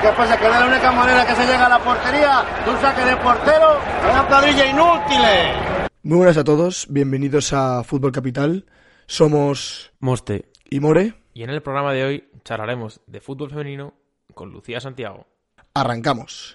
¿Qué 0.00 0.08
pasa? 0.16 0.38
Que 0.38 0.44
de 0.44 0.50
la 0.50 0.66
única 0.66 0.92
manera 0.92 1.26
que 1.26 1.34
se 1.34 1.42
llega 1.46 1.66
a 1.66 1.68
la 1.68 1.78
portería, 1.78 2.42
un 2.66 2.80
saque 2.80 3.04
de 3.04 3.16
portero, 3.18 3.78
una 4.10 4.26
cuadrilla 4.26 4.66
inútiles. 4.66 5.88
Muy 6.02 6.16
buenas 6.18 6.36
a 6.38 6.44
todos, 6.44 6.86
bienvenidos 6.88 7.52
a 7.52 7.84
Fútbol 7.84 8.10
Capital. 8.12 8.64
Somos 9.06 9.92
Moste 10.00 10.46
y 10.70 10.80
More. 10.80 11.14
y 11.34 11.42
en 11.42 11.50
el 11.50 11.62
programa 11.62 11.92
de 11.92 12.04
hoy 12.04 12.28
charlaremos 12.44 13.00
de 13.06 13.20
fútbol 13.20 13.50
femenino 13.50 13.92
con 14.34 14.50
Lucía 14.50 14.80
Santiago. 14.80 15.26
Arrancamos. 15.74 16.54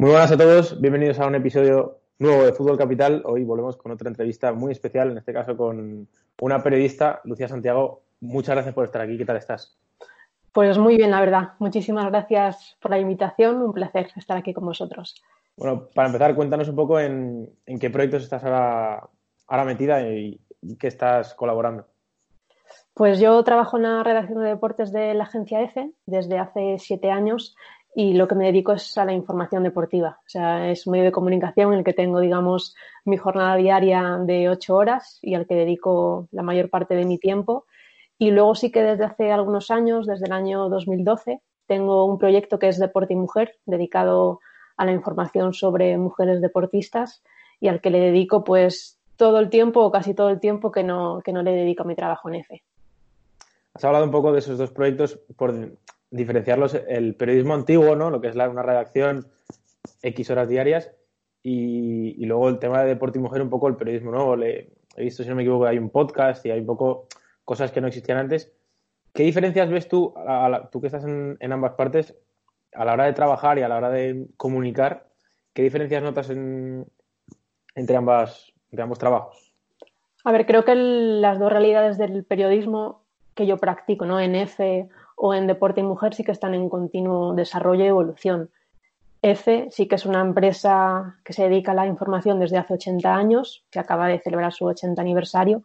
Muy 0.00 0.10
buenas 0.10 0.30
a 0.30 0.36
todos, 0.36 0.80
bienvenidos 0.80 1.18
a 1.18 1.26
un 1.26 1.34
episodio 1.34 1.98
nuevo 2.20 2.44
de 2.44 2.52
Fútbol 2.52 2.78
Capital. 2.78 3.20
Hoy 3.24 3.42
volvemos 3.42 3.76
con 3.76 3.90
otra 3.90 4.08
entrevista 4.08 4.52
muy 4.52 4.70
especial, 4.70 5.10
en 5.10 5.18
este 5.18 5.32
caso 5.32 5.56
con 5.56 6.06
una 6.40 6.62
periodista, 6.62 7.20
Lucía 7.24 7.48
Santiago. 7.48 8.02
Muchas 8.20 8.54
gracias 8.54 8.76
por 8.76 8.84
estar 8.84 9.02
aquí, 9.02 9.18
¿qué 9.18 9.24
tal 9.24 9.38
estás? 9.38 9.76
Pues 10.52 10.78
muy 10.78 10.96
bien, 10.96 11.10
la 11.10 11.18
verdad. 11.18 11.48
Muchísimas 11.58 12.06
gracias 12.06 12.76
por 12.80 12.92
la 12.92 13.00
invitación. 13.00 13.60
Un 13.60 13.72
placer 13.72 14.06
estar 14.14 14.36
aquí 14.36 14.54
con 14.54 14.66
vosotros. 14.66 15.20
Bueno, 15.56 15.88
para 15.92 16.06
empezar, 16.06 16.32
cuéntanos 16.36 16.68
un 16.68 16.76
poco 16.76 17.00
en, 17.00 17.50
en 17.66 17.78
qué 17.80 17.90
proyectos 17.90 18.22
estás 18.22 18.44
ahora, 18.44 19.02
ahora 19.48 19.64
metida 19.64 20.00
y, 20.08 20.40
y 20.62 20.76
qué 20.76 20.86
estás 20.86 21.34
colaborando. 21.34 21.88
Pues 22.94 23.18
yo 23.18 23.42
trabajo 23.42 23.76
en 23.76 23.84
la 23.84 24.02
redacción 24.02 24.42
de 24.42 24.48
deportes 24.48 24.92
de 24.92 25.14
la 25.14 25.24
agencia 25.24 25.60
EFE 25.60 25.92
desde 26.06 26.38
hace 26.38 26.76
siete 26.78 27.10
años 27.10 27.56
y 27.94 28.14
lo 28.14 28.28
que 28.28 28.34
me 28.34 28.46
dedico 28.46 28.72
es 28.72 28.96
a 28.98 29.04
la 29.04 29.12
información 29.12 29.62
deportiva. 29.62 30.20
O 30.20 30.28
sea, 30.28 30.70
es 30.70 30.86
un 30.86 30.92
medio 30.92 31.06
de 31.06 31.12
comunicación 31.12 31.72
en 31.72 31.78
el 31.78 31.84
que 31.84 31.92
tengo, 31.92 32.20
digamos, 32.20 32.74
mi 33.04 33.16
jornada 33.16 33.56
diaria 33.56 34.18
de 34.24 34.48
ocho 34.48 34.76
horas 34.76 35.18
y 35.22 35.34
al 35.34 35.46
que 35.46 35.54
dedico 35.54 36.28
la 36.30 36.42
mayor 36.42 36.70
parte 36.70 36.94
de 36.94 37.04
mi 37.04 37.18
tiempo. 37.18 37.66
Y 38.18 38.30
luego 38.30 38.54
sí 38.54 38.70
que 38.70 38.82
desde 38.82 39.04
hace 39.04 39.32
algunos 39.32 39.70
años, 39.70 40.06
desde 40.06 40.26
el 40.26 40.32
año 40.32 40.68
2012, 40.68 41.40
tengo 41.66 42.04
un 42.04 42.18
proyecto 42.18 42.58
que 42.58 42.68
es 42.68 42.78
Deporte 42.78 43.14
y 43.14 43.16
Mujer, 43.16 43.56
dedicado 43.66 44.40
a 44.76 44.84
la 44.84 44.92
información 44.92 45.52
sobre 45.52 45.96
mujeres 45.98 46.40
deportistas 46.40 47.22
y 47.60 47.68
al 47.68 47.80
que 47.80 47.90
le 47.90 47.98
dedico 47.98 48.44
pues 48.44 48.98
todo 49.16 49.38
el 49.40 49.50
tiempo 49.50 49.82
o 49.82 49.90
casi 49.90 50.14
todo 50.14 50.30
el 50.30 50.40
tiempo 50.40 50.70
que 50.70 50.84
no, 50.84 51.20
que 51.24 51.32
no 51.32 51.42
le 51.42 51.52
dedico 51.52 51.82
a 51.82 51.86
mi 51.86 51.96
trabajo 51.96 52.28
en 52.28 52.36
EFE. 52.36 52.62
Has 53.74 53.84
hablado 53.84 54.04
un 54.04 54.10
poco 54.10 54.32
de 54.32 54.38
esos 54.38 54.58
dos 54.58 54.70
proyectos 54.70 55.18
por 55.36 55.52
diferenciarlos, 56.10 56.74
el 56.88 57.14
periodismo 57.14 57.54
antiguo, 57.54 57.96
¿no? 57.96 58.10
Lo 58.10 58.20
que 58.20 58.28
es 58.28 58.36
la, 58.36 58.48
una 58.48 58.62
redacción 58.62 59.26
X 60.02 60.30
horas 60.30 60.48
diarias 60.48 60.90
y, 61.42 62.22
y, 62.22 62.26
luego 62.26 62.48
el 62.48 62.58
tema 62.58 62.82
de 62.82 62.88
deporte 62.88 63.18
y 63.18 63.22
mujer, 63.22 63.42
un 63.42 63.50
poco 63.50 63.68
el 63.68 63.76
periodismo 63.76 64.10
nuevo. 64.10 64.36
He 64.42 64.68
visto, 64.96 65.22
si 65.22 65.28
no 65.28 65.36
me 65.36 65.42
equivoco, 65.42 65.66
hay 65.66 65.78
un 65.78 65.90
podcast 65.90 66.44
y 66.46 66.50
hay 66.50 66.60
un 66.60 66.66
poco 66.66 67.06
cosas 67.44 67.70
que 67.70 67.80
no 67.80 67.86
existían 67.86 68.18
antes. 68.18 68.52
¿Qué 69.14 69.22
diferencias 69.22 69.70
ves 69.70 69.88
tú, 69.88 70.14
tú 70.70 70.80
que 70.80 70.86
estás 70.86 71.04
en, 71.04 71.36
en, 71.40 71.52
ambas 71.52 71.72
partes, 71.72 72.14
a 72.74 72.84
la 72.84 72.92
hora 72.92 73.06
de 73.06 73.12
trabajar 73.12 73.58
y 73.58 73.62
a 73.62 73.68
la 73.68 73.76
hora 73.76 73.90
de 73.90 74.26
comunicar? 74.36 75.08
¿Qué 75.54 75.62
diferencias 75.62 76.02
notas 76.02 76.30
en, 76.30 76.86
entre, 77.74 77.96
ambas, 77.96 78.52
entre 78.70 78.82
ambos 78.82 78.98
trabajos? 78.98 79.54
A 80.24 80.32
ver, 80.32 80.46
creo 80.46 80.64
que 80.64 80.74
las 80.74 81.38
dos 81.38 81.50
realidades 81.50 81.96
del 81.96 82.24
periodismo 82.24 83.02
que 83.34 83.46
yo 83.46 83.56
practico, 83.56 84.04
¿no? 84.04 84.20
En 84.20 84.34
F 84.34 84.88
o 85.18 85.34
en 85.34 85.46
Deporte 85.46 85.80
y 85.80 85.84
Mujer 85.84 86.14
sí 86.14 86.24
que 86.24 86.32
están 86.32 86.54
en 86.54 86.68
continuo 86.68 87.34
desarrollo 87.34 87.84
y 87.84 87.88
evolución. 87.88 88.50
F 89.20 89.68
sí 89.70 89.88
que 89.88 89.96
es 89.96 90.06
una 90.06 90.20
empresa 90.20 91.16
que 91.24 91.32
se 91.32 91.48
dedica 91.48 91.72
a 91.72 91.74
la 91.74 91.86
información 91.86 92.38
desde 92.38 92.56
hace 92.56 92.74
80 92.74 93.14
años, 93.14 93.64
que 93.70 93.80
acaba 93.80 94.06
de 94.06 94.20
celebrar 94.20 94.52
su 94.52 94.64
80 94.64 95.02
aniversario, 95.02 95.62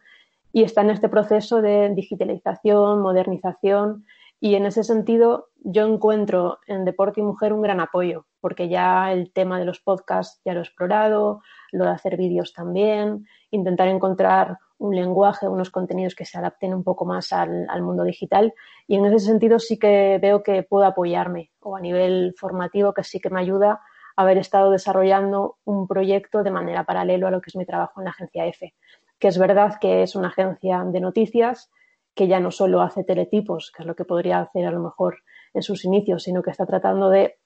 y 0.52 0.64
está 0.64 0.82
en 0.82 0.90
este 0.90 1.08
proceso 1.08 1.62
de 1.62 1.90
digitalización, 1.94 3.02
modernización, 3.02 4.06
y 4.44 4.56
en 4.56 4.66
ese 4.66 4.84
sentido 4.84 5.48
yo 5.64 5.88
encuentro 5.88 6.60
en 6.68 6.84
Deporte 6.84 7.22
y 7.22 7.24
Mujer 7.24 7.54
un 7.54 7.62
gran 7.62 7.80
apoyo, 7.80 8.26
porque 8.42 8.68
ya 8.68 9.14
el 9.14 9.32
tema 9.32 9.58
de 9.58 9.64
los 9.64 9.80
podcasts 9.80 10.42
ya 10.44 10.52
lo 10.52 10.60
he 10.60 10.64
explorado, 10.64 11.42
lo 11.72 11.86
de 11.86 11.92
hacer 11.92 12.18
vídeos 12.18 12.52
también, 12.52 13.26
intentar 13.52 13.88
encontrar 13.88 14.58
un 14.80 14.98
lenguaje, 14.98 15.48
unos 15.48 15.70
contenidos 15.70 16.14
que 16.14 16.26
se 16.26 16.38
adapten 16.38 16.74
un 16.74 16.84
poco 16.84 17.06
más 17.06 17.32
al, 17.32 17.68
al, 17.70 17.84
mundo 17.84 18.04
digital. 18.04 18.54
Y 18.86 18.98
en 18.98 19.06
ese 19.06 19.20
sentido 19.20 19.60
sí 19.60 19.80
que 19.80 20.20
veo 20.22 20.44
que 20.44 20.62
puedo 20.62 20.84
apoyarme 20.84 21.52
o 21.62 21.78
a 21.78 21.80
nivel 21.80 22.36
formativo 22.38 22.94
que 22.94 23.06
sí 23.06 23.22
que 23.22 23.30
me 23.30 23.40
ayuda 23.40 23.80
haber 24.18 24.38
estado 24.38 24.72
desarrollando 24.72 25.56
un 25.64 25.88
proyecto 25.88 26.44
de 26.44 26.52
manera 26.52 26.84
paralela 26.84 27.30
a 27.30 27.32
lo 27.32 27.40
que 27.40 27.50
es 27.50 27.56
mi 27.56 27.66
trabajo 27.66 28.02
en 28.02 28.04
la 28.04 28.12
agencia 28.12 28.46
EFE, 28.46 28.76
que 29.20 29.30
es 29.30 29.38
verdad 29.38 29.78
que 29.80 30.04
es 30.04 30.18
una 30.18 30.28
agencia 30.28 30.84
de 30.84 31.00
noticias 31.00 31.72
que 32.16 32.28
ya 32.28 32.40
no 32.40 32.52
solo 32.52 32.82
hace 32.82 33.04
teletipos, 33.04 33.72
que 33.72 33.84
es 33.84 33.88
lo 33.88 33.96
que 33.96 34.06
podría 34.06 34.40
hacer 34.40 34.66
a 34.66 34.72
lo 34.72 34.80
mejor 34.80 35.18
en 35.54 35.62
sus 35.62 35.86
inicios, 35.86 36.24
sino 36.24 36.42
que 36.42 36.52
está 36.52 36.66
tratando 36.66 37.10
de 37.10 37.38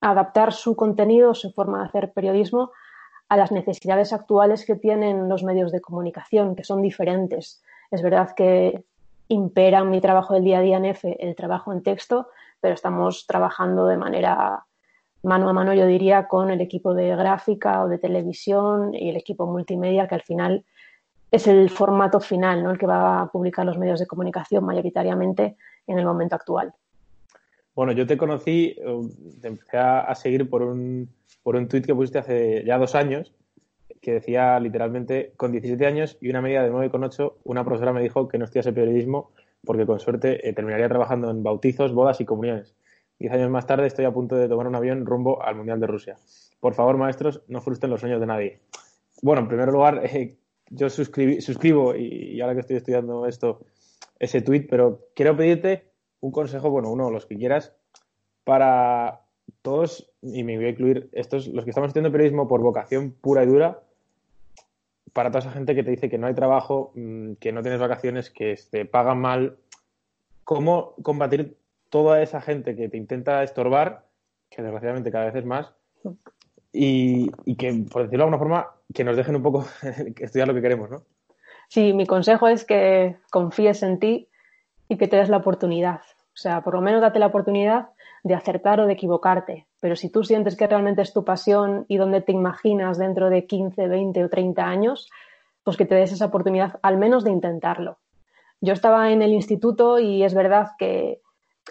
adaptar 0.00 0.52
su 0.52 0.76
contenido, 0.76 1.34
su 1.34 1.52
forma 1.52 1.78
de 1.78 1.88
hacer 1.88 2.12
periodismo 2.12 2.70
a 3.28 3.36
las 3.36 3.50
necesidades 3.50 4.12
actuales 4.12 4.64
que 4.64 4.76
tienen 4.76 5.28
los 5.28 5.42
medios 5.42 5.72
de 5.72 5.80
comunicación, 5.80 6.54
que 6.54 6.64
son 6.64 6.82
diferentes. 6.82 7.62
Es 7.90 8.02
verdad 8.02 8.30
que 8.36 8.84
impera 9.28 9.84
mi 9.84 10.00
trabajo 10.00 10.34
del 10.34 10.44
día 10.44 10.58
a 10.58 10.62
día 10.62 10.76
en 10.76 10.84
F 10.84 11.16
el 11.18 11.34
trabajo 11.34 11.72
en 11.72 11.82
texto, 11.82 12.28
pero 12.60 12.74
estamos 12.74 13.26
trabajando 13.26 13.86
de 13.86 13.96
manera 13.96 14.64
mano 15.22 15.48
a 15.48 15.52
mano, 15.52 15.74
yo 15.74 15.86
diría, 15.86 16.28
con 16.28 16.50
el 16.50 16.60
equipo 16.60 16.94
de 16.94 17.16
gráfica 17.16 17.82
o 17.82 17.88
de 17.88 17.98
televisión 17.98 18.94
y 18.94 19.10
el 19.10 19.16
equipo 19.16 19.46
multimedia, 19.46 20.06
que 20.06 20.14
al 20.14 20.22
final 20.22 20.64
es 21.36 21.46
el 21.46 21.70
formato 21.70 22.20
final, 22.20 22.62
¿no? 22.62 22.70
el 22.70 22.78
que 22.78 22.86
va 22.86 23.22
a 23.22 23.26
publicar 23.30 23.64
los 23.64 23.78
medios 23.78 24.00
de 24.00 24.06
comunicación 24.06 24.64
mayoritariamente 24.64 25.56
en 25.86 25.98
el 25.98 26.04
momento 26.04 26.34
actual. 26.34 26.72
Bueno, 27.74 27.92
yo 27.92 28.06
te 28.06 28.16
conocí, 28.16 28.74
te 29.40 29.48
empecé 29.48 29.76
a 29.78 30.14
seguir 30.14 30.48
por 30.48 30.62
un, 30.62 31.10
por 31.42 31.56
un 31.56 31.68
tuit 31.68 31.86
que 31.86 31.94
pusiste 31.94 32.18
hace 32.18 32.64
ya 32.64 32.78
dos 32.78 32.94
años, 32.94 33.32
que 34.00 34.14
decía 34.14 34.58
literalmente, 34.60 35.32
con 35.36 35.52
17 35.52 35.84
años 35.86 36.16
y 36.20 36.30
una 36.30 36.40
media 36.40 36.62
de 36.62 36.72
9,8, 36.72 37.34
una 37.44 37.64
profesora 37.64 37.92
me 37.92 38.02
dijo 38.02 38.28
que 38.28 38.38
no 38.38 38.44
estudiase 38.44 38.72
periodismo 38.72 39.30
porque 39.64 39.86
con 39.86 40.00
suerte 40.00 40.48
eh, 40.48 40.52
terminaría 40.52 40.88
trabajando 40.88 41.30
en 41.30 41.42
bautizos, 41.42 41.92
bodas 41.92 42.20
y 42.20 42.24
comuniones. 42.24 42.74
Diez 43.18 43.32
años 43.32 43.50
más 43.50 43.66
tarde 43.66 43.86
estoy 43.86 44.04
a 44.04 44.12
punto 44.12 44.36
de 44.36 44.48
tomar 44.48 44.66
un 44.66 44.74
avión 44.74 45.06
rumbo 45.06 45.42
al 45.42 45.56
Mundial 45.56 45.80
de 45.80 45.86
Rusia. 45.86 46.16
Por 46.60 46.74
favor, 46.74 46.96
maestros, 46.96 47.42
no 47.48 47.60
frustren 47.60 47.90
los 47.90 48.00
sueños 48.00 48.20
de 48.20 48.26
nadie. 48.26 48.60
Bueno, 49.22 49.42
en 49.42 49.48
primer 49.48 49.68
lugar, 49.68 50.00
eh, 50.04 50.36
yo 50.70 50.90
suscribo, 50.90 51.94
y, 51.94 52.40
ahora 52.40 52.54
que 52.54 52.60
estoy 52.60 52.76
estudiando 52.76 53.26
esto, 53.26 53.60
ese 54.18 54.40
tuit, 54.40 54.68
pero 54.68 55.08
quiero 55.14 55.36
pedirte 55.36 55.90
un 56.20 56.32
consejo, 56.32 56.70
bueno, 56.70 56.90
uno, 56.90 57.10
los 57.10 57.26
que 57.26 57.36
quieras, 57.36 57.74
para 58.44 59.20
todos, 59.62 60.10
y 60.22 60.42
me 60.42 60.56
voy 60.56 60.66
a 60.66 60.70
incluir 60.70 61.08
estos, 61.12 61.46
los 61.48 61.64
que 61.64 61.70
estamos 61.70 61.88
estudiando 61.88 62.12
periodismo 62.12 62.48
por 62.48 62.62
vocación 62.62 63.12
pura 63.12 63.44
y 63.44 63.46
dura, 63.46 63.82
para 65.12 65.30
toda 65.30 65.40
esa 65.40 65.52
gente 65.52 65.74
que 65.74 65.82
te 65.82 65.90
dice 65.90 66.10
que 66.10 66.18
no 66.18 66.26
hay 66.26 66.34
trabajo, 66.34 66.92
mm, 66.94 67.34
que 67.34 67.52
no 67.52 67.62
tienes 67.62 67.80
vacaciones, 67.80 68.30
que 68.30 68.58
te 68.70 68.84
pagan 68.84 69.20
mal, 69.20 69.56
¿cómo 70.44 70.94
combatir 71.02 71.56
toda 71.90 72.22
esa 72.22 72.40
gente 72.40 72.76
que 72.76 72.88
te 72.88 72.96
intenta 72.96 73.42
estorbar, 73.42 74.06
que 74.50 74.62
desgraciadamente 74.62 75.10
cada 75.10 75.26
vez 75.26 75.36
es 75.36 75.44
más, 75.44 75.72
y, 76.72 77.30
y 77.44 77.56
que, 77.56 77.72
por 77.90 78.02
decirlo 78.02 78.24
de 78.24 78.34
alguna 78.34 78.38
forma, 78.38 78.75
que 78.92 79.04
nos 79.04 79.16
dejen 79.16 79.36
un 79.36 79.42
poco 79.42 79.66
estudiar 80.20 80.48
lo 80.48 80.54
que 80.54 80.62
queremos, 80.62 80.90
¿no? 80.90 81.02
Sí, 81.68 81.92
mi 81.92 82.06
consejo 82.06 82.48
es 82.48 82.64
que 82.64 83.16
confíes 83.30 83.82
en 83.82 83.98
ti 83.98 84.28
y 84.88 84.96
que 84.96 85.08
te 85.08 85.16
des 85.16 85.28
la 85.28 85.38
oportunidad. 85.38 86.00
O 86.00 86.38
sea, 86.38 86.62
por 86.62 86.74
lo 86.74 86.80
menos 86.80 87.00
date 87.00 87.18
la 87.18 87.26
oportunidad 87.26 87.88
de 88.22 88.34
acertar 88.34 88.80
o 88.80 88.86
de 88.86 88.92
equivocarte. 88.92 89.66
Pero 89.80 89.96
si 89.96 90.10
tú 90.10 90.22
sientes 90.22 90.56
que 90.56 90.66
realmente 90.66 91.02
es 91.02 91.12
tu 91.12 91.24
pasión 91.24 91.84
y 91.88 91.96
donde 91.96 92.20
te 92.20 92.32
imaginas 92.32 92.98
dentro 92.98 93.30
de 93.30 93.46
15, 93.46 93.88
20 93.88 94.24
o 94.24 94.28
30 94.28 94.64
años, 94.64 95.10
pues 95.64 95.76
que 95.76 95.86
te 95.86 95.94
des 95.94 96.12
esa 96.12 96.26
oportunidad 96.26 96.78
al 96.82 96.98
menos 96.98 97.24
de 97.24 97.30
intentarlo. 97.30 97.98
Yo 98.60 98.72
estaba 98.72 99.10
en 99.10 99.22
el 99.22 99.32
instituto 99.32 99.98
y 99.98 100.22
es 100.22 100.34
verdad 100.34 100.72
que 100.78 101.20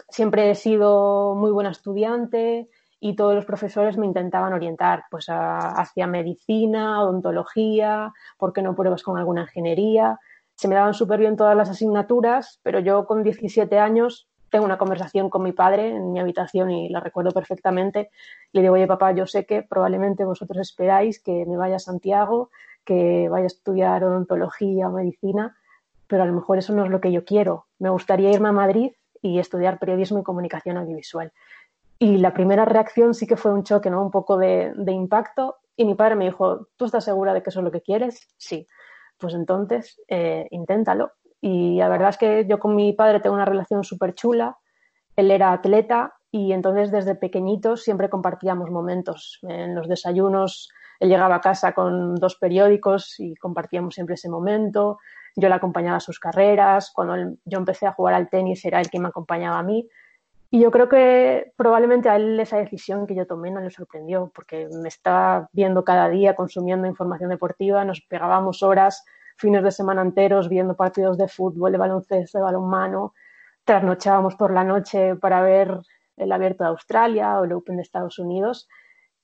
siempre 0.09 0.49
he 0.49 0.55
sido 0.55 1.35
muy 1.35 1.51
buena 1.51 1.71
estudiante 1.71 2.69
y 2.99 3.15
todos 3.15 3.35
los 3.35 3.45
profesores 3.45 3.97
me 3.97 4.05
intentaban 4.05 4.53
orientar 4.53 5.03
pues 5.11 5.25
hacia 5.27 6.07
medicina, 6.07 7.03
odontología, 7.03 8.13
por 8.37 8.53
qué 8.53 8.61
no 8.61 8.75
pruebas 8.75 9.03
con 9.03 9.17
alguna 9.17 9.41
ingeniería. 9.41 10.19
Se 10.55 10.67
me 10.67 10.75
daban 10.75 10.93
súper 10.93 11.19
bien 11.19 11.35
todas 11.35 11.55
las 11.55 11.69
asignaturas, 11.69 12.59
pero 12.63 12.79
yo 12.79 13.05
con 13.05 13.23
17 13.23 13.77
años 13.77 14.27
tengo 14.49 14.65
una 14.65 14.77
conversación 14.77 15.29
con 15.29 15.43
mi 15.43 15.51
padre 15.51 15.89
en 15.89 16.13
mi 16.13 16.19
habitación 16.19 16.71
y 16.71 16.89
la 16.89 17.01
recuerdo 17.01 17.31
perfectamente. 17.31 18.09
Le 18.53 18.61
digo, 18.61 18.75
oye 18.75 18.87
papá, 18.87 19.11
yo 19.11 19.25
sé 19.27 19.45
que 19.45 19.63
probablemente 19.63 20.23
vosotros 20.23 20.59
esperáis 20.59 21.21
que 21.21 21.45
me 21.45 21.57
vaya 21.57 21.75
a 21.75 21.79
Santiago, 21.79 22.51
que 22.85 23.27
vaya 23.29 23.43
a 23.43 23.47
estudiar 23.47 24.03
odontología 24.03 24.87
o 24.87 24.93
medicina, 24.93 25.57
pero 26.07 26.23
a 26.23 26.25
lo 26.25 26.33
mejor 26.33 26.57
eso 26.57 26.73
no 26.73 26.85
es 26.85 26.89
lo 26.89 27.01
que 27.01 27.11
yo 27.11 27.25
quiero. 27.25 27.65
Me 27.79 27.89
gustaría 27.89 28.31
irme 28.31 28.49
a 28.49 28.53
Madrid 28.53 28.93
y 29.21 29.39
estudiar 29.39 29.79
periodismo 29.79 30.19
y 30.19 30.23
comunicación 30.23 30.77
audiovisual. 30.77 31.33
Y 31.99 32.17
la 32.17 32.33
primera 32.33 32.65
reacción 32.65 33.13
sí 33.13 33.25
que 33.25 33.37
fue 33.37 33.53
un 33.53 33.63
choque, 33.63 33.89
¿no? 33.89 34.01
Un 34.01 34.11
poco 34.11 34.37
de, 34.37 34.73
impacto. 34.87 35.57
Y 35.75 35.85
mi 35.85 35.95
padre 35.95 36.15
me 36.15 36.25
dijo, 36.25 36.67
¿tú 36.75 36.85
estás 36.85 37.05
segura 37.05 37.33
de 37.33 37.41
que 37.41 37.49
eso 37.49 37.59
es 37.59 37.63
lo 37.63 37.71
que 37.71 37.81
quieres? 37.81 38.27
Sí. 38.37 38.67
Pues 39.17 39.33
entonces, 39.33 40.01
eh, 40.07 40.47
inténtalo. 40.51 41.11
Y 41.41 41.77
la 41.77 41.89
verdad 41.89 42.09
es 42.09 42.17
que 42.17 42.45
yo 42.47 42.59
con 42.59 42.75
mi 42.75 42.93
padre 42.93 43.19
tengo 43.19 43.35
una 43.35 43.45
relación 43.45 43.83
súper 43.83 44.13
chula. 44.13 44.57
Él 45.15 45.31
era 45.31 45.53
atleta 45.53 46.13
y 46.31 46.51
entonces 46.51 46.91
desde 46.91 47.15
pequeñitos 47.15 47.83
siempre 47.83 48.09
compartíamos 48.09 48.69
momentos. 48.69 49.39
En 49.43 49.75
los 49.75 49.87
desayunos 49.87 50.69
él 50.99 51.09
llegaba 51.09 51.35
a 51.35 51.41
casa 51.41 51.73
con 51.73 52.15
dos 52.15 52.35
periódicos 52.35 53.19
y 53.19 53.35
compartíamos 53.35 53.95
siempre 53.95 54.15
ese 54.15 54.29
momento. 54.29 54.97
Yo 55.35 55.49
le 55.49 55.55
acompañaba 55.55 55.97
a 55.97 56.01
sus 56.01 56.19
carreras. 56.19 56.91
Cuando 56.93 57.37
yo 57.45 57.57
empecé 57.57 57.85
a 57.85 57.93
jugar 57.93 58.15
al 58.15 58.29
tenis 58.29 58.63
era 58.65 58.79
él 58.79 58.89
quien 58.89 59.03
me 59.03 59.09
acompañaba 59.09 59.59
a 59.59 59.63
mí. 59.63 59.87
Y 60.51 60.61
yo 60.61 60.71
creo 60.71 60.87
que 60.87 61.51
probablemente 61.57 62.09
a 62.09 62.15
él 62.15 62.39
esa 62.39 62.57
decisión 62.57 63.07
que 63.07 63.15
yo 63.15 63.25
tomé 63.27 63.51
no 63.51 63.61
le 63.61 63.71
sorprendió, 63.71 64.31
porque 64.33 64.67
me 64.81 64.87
estaba 64.87 65.49
viendo 65.51 65.83
cada 65.83 66.07
día 66.09 66.35
consumiendo 66.35 66.87
información 66.87 67.29
deportiva, 67.29 67.83
nos 67.83 68.01
pegábamos 68.01 68.63
horas, 68.63 69.03
fines 69.37 69.63
de 69.63 69.71
semana 69.71 70.01
enteros 70.01 70.47
viendo 70.47 70.75
partidos 70.75 71.17
de 71.17 71.27
fútbol, 71.27 71.71
de 71.71 71.77
baloncesto, 71.77 72.37
de 72.37 72.43
balonmano, 72.43 73.13
trasnochábamos 73.65 74.35
por 74.35 74.53
la 74.53 74.63
noche 74.63 75.15
para 75.15 75.41
ver 75.41 75.79
el 76.17 76.31
Abierto 76.31 76.63
de 76.63 76.69
Australia 76.69 77.39
o 77.39 77.43
el 77.43 77.53
Open 77.53 77.77
de 77.77 77.81
Estados 77.81 78.19
Unidos. 78.19 78.69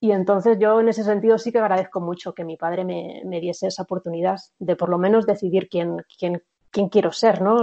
Y 0.00 0.10
entonces 0.10 0.58
yo 0.58 0.80
en 0.80 0.88
ese 0.88 1.04
sentido 1.04 1.38
sí 1.38 1.52
que 1.52 1.60
agradezco 1.60 2.00
mucho 2.00 2.34
que 2.34 2.44
mi 2.44 2.56
padre 2.56 2.84
me, 2.84 3.22
me 3.24 3.40
diese 3.40 3.68
esa 3.68 3.84
oportunidad 3.84 4.38
de 4.58 4.76
por 4.76 4.88
lo 4.88 4.98
menos 4.98 5.26
decidir 5.26 5.68
quién, 5.70 6.04
quién, 6.18 6.42
quién 6.70 6.88
quiero 6.88 7.12
ser, 7.12 7.40
¿no? 7.40 7.62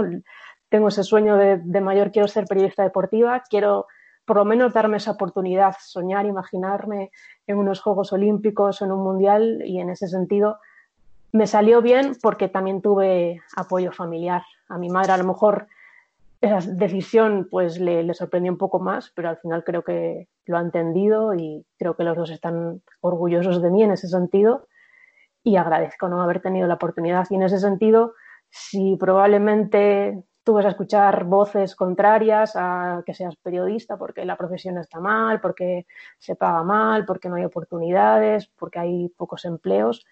Tengo 0.70 0.88
ese 0.88 1.02
sueño 1.02 1.36
de, 1.36 1.80
mayor, 1.80 2.12
quiero 2.12 2.28
ser 2.28 2.46
periodista 2.46 2.82
deportiva, 2.84 3.42
quiero 3.50 3.86
por 4.24 4.36
lo 4.36 4.44
menos 4.44 4.72
darme 4.72 4.98
esa 4.98 5.10
oportunidad, 5.10 5.74
soñar, 5.80 6.24
imaginarme 6.26 7.10
en 7.48 7.58
unos 7.58 7.80
Juegos 7.80 8.12
Olímpicos 8.12 8.80
en 8.80 8.92
un 8.92 9.02
Mundial 9.02 9.62
y 9.64 9.80
en 9.80 9.90
ese 9.90 10.06
sentido 10.06 10.58
me 11.32 11.48
salió 11.48 11.82
bien 11.82 12.16
porque 12.22 12.48
también 12.48 12.80
tuve 12.80 13.40
apoyo 13.56 13.90
familiar. 13.90 14.42
A 14.68 14.78
mi 14.78 14.88
madre 14.88 15.12
a 15.12 15.16
lo 15.16 15.24
mejor 15.24 15.66
esa 16.40 16.60
decisión 16.70 17.48
pues 17.50 17.80
le, 17.80 18.04
le, 18.04 18.14
sorprendió 18.14 18.52
un 18.52 18.58
poco 18.58 18.78
más, 18.78 19.12
pero 19.16 19.28
al 19.28 19.38
final 19.38 19.64
creo 19.64 19.82
que 19.82 20.28
lo 20.46 20.56
ha 20.56 20.60
entendido 20.60 21.34
y 21.34 21.66
creo 21.76 21.96
que 21.96 22.04
los 22.04 22.16
dos 22.16 22.30
están 22.30 22.82
orgullosos 23.00 23.60
de 23.60 23.70
mí 23.70 23.82
en 23.82 23.92
ese 23.92 24.06
sentido. 24.06 24.68
Y 25.42 25.56
agradezco 25.56 26.08
no 26.08 26.22
haber 26.22 26.40
tenido 26.40 26.68
la 26.68 26.74
oportunidad. 26.74 27.26
Y 27.30 27.34
en 27.34 27.42
ese 27.42 27.58
sentido 27.58 28.12
si 28.50 28.96
probablemente 28.96 30.24
tú 30.44 30.54
vas 30.54 30.64
a 30.64 30.70
escuchar 30.70 31.24
voces 31.24 31.74
contrarias 31.74 32.52
a 32.54 33.02
que 33.04 33.14
seas 33.14 33.36
periodista 33.36 33.96
porque 33.96 34.24
la 34.24 34.36
profesión 34.36 34.78
está 34.78 35.00
mal, 35.00 35.40
porque 35.40 35.86
se 36.18 36.36
paga 36.36 36.62
mal, 36.62 37.04
porque 37.04 37.28
no 37.28 37.36
hay 37.36 37.44
oportunidades, 37.44 38.46
porque 38.58 38.78
hay 38.78 39.08
pocos 39.08 39.44
empleos. 39.44 40.06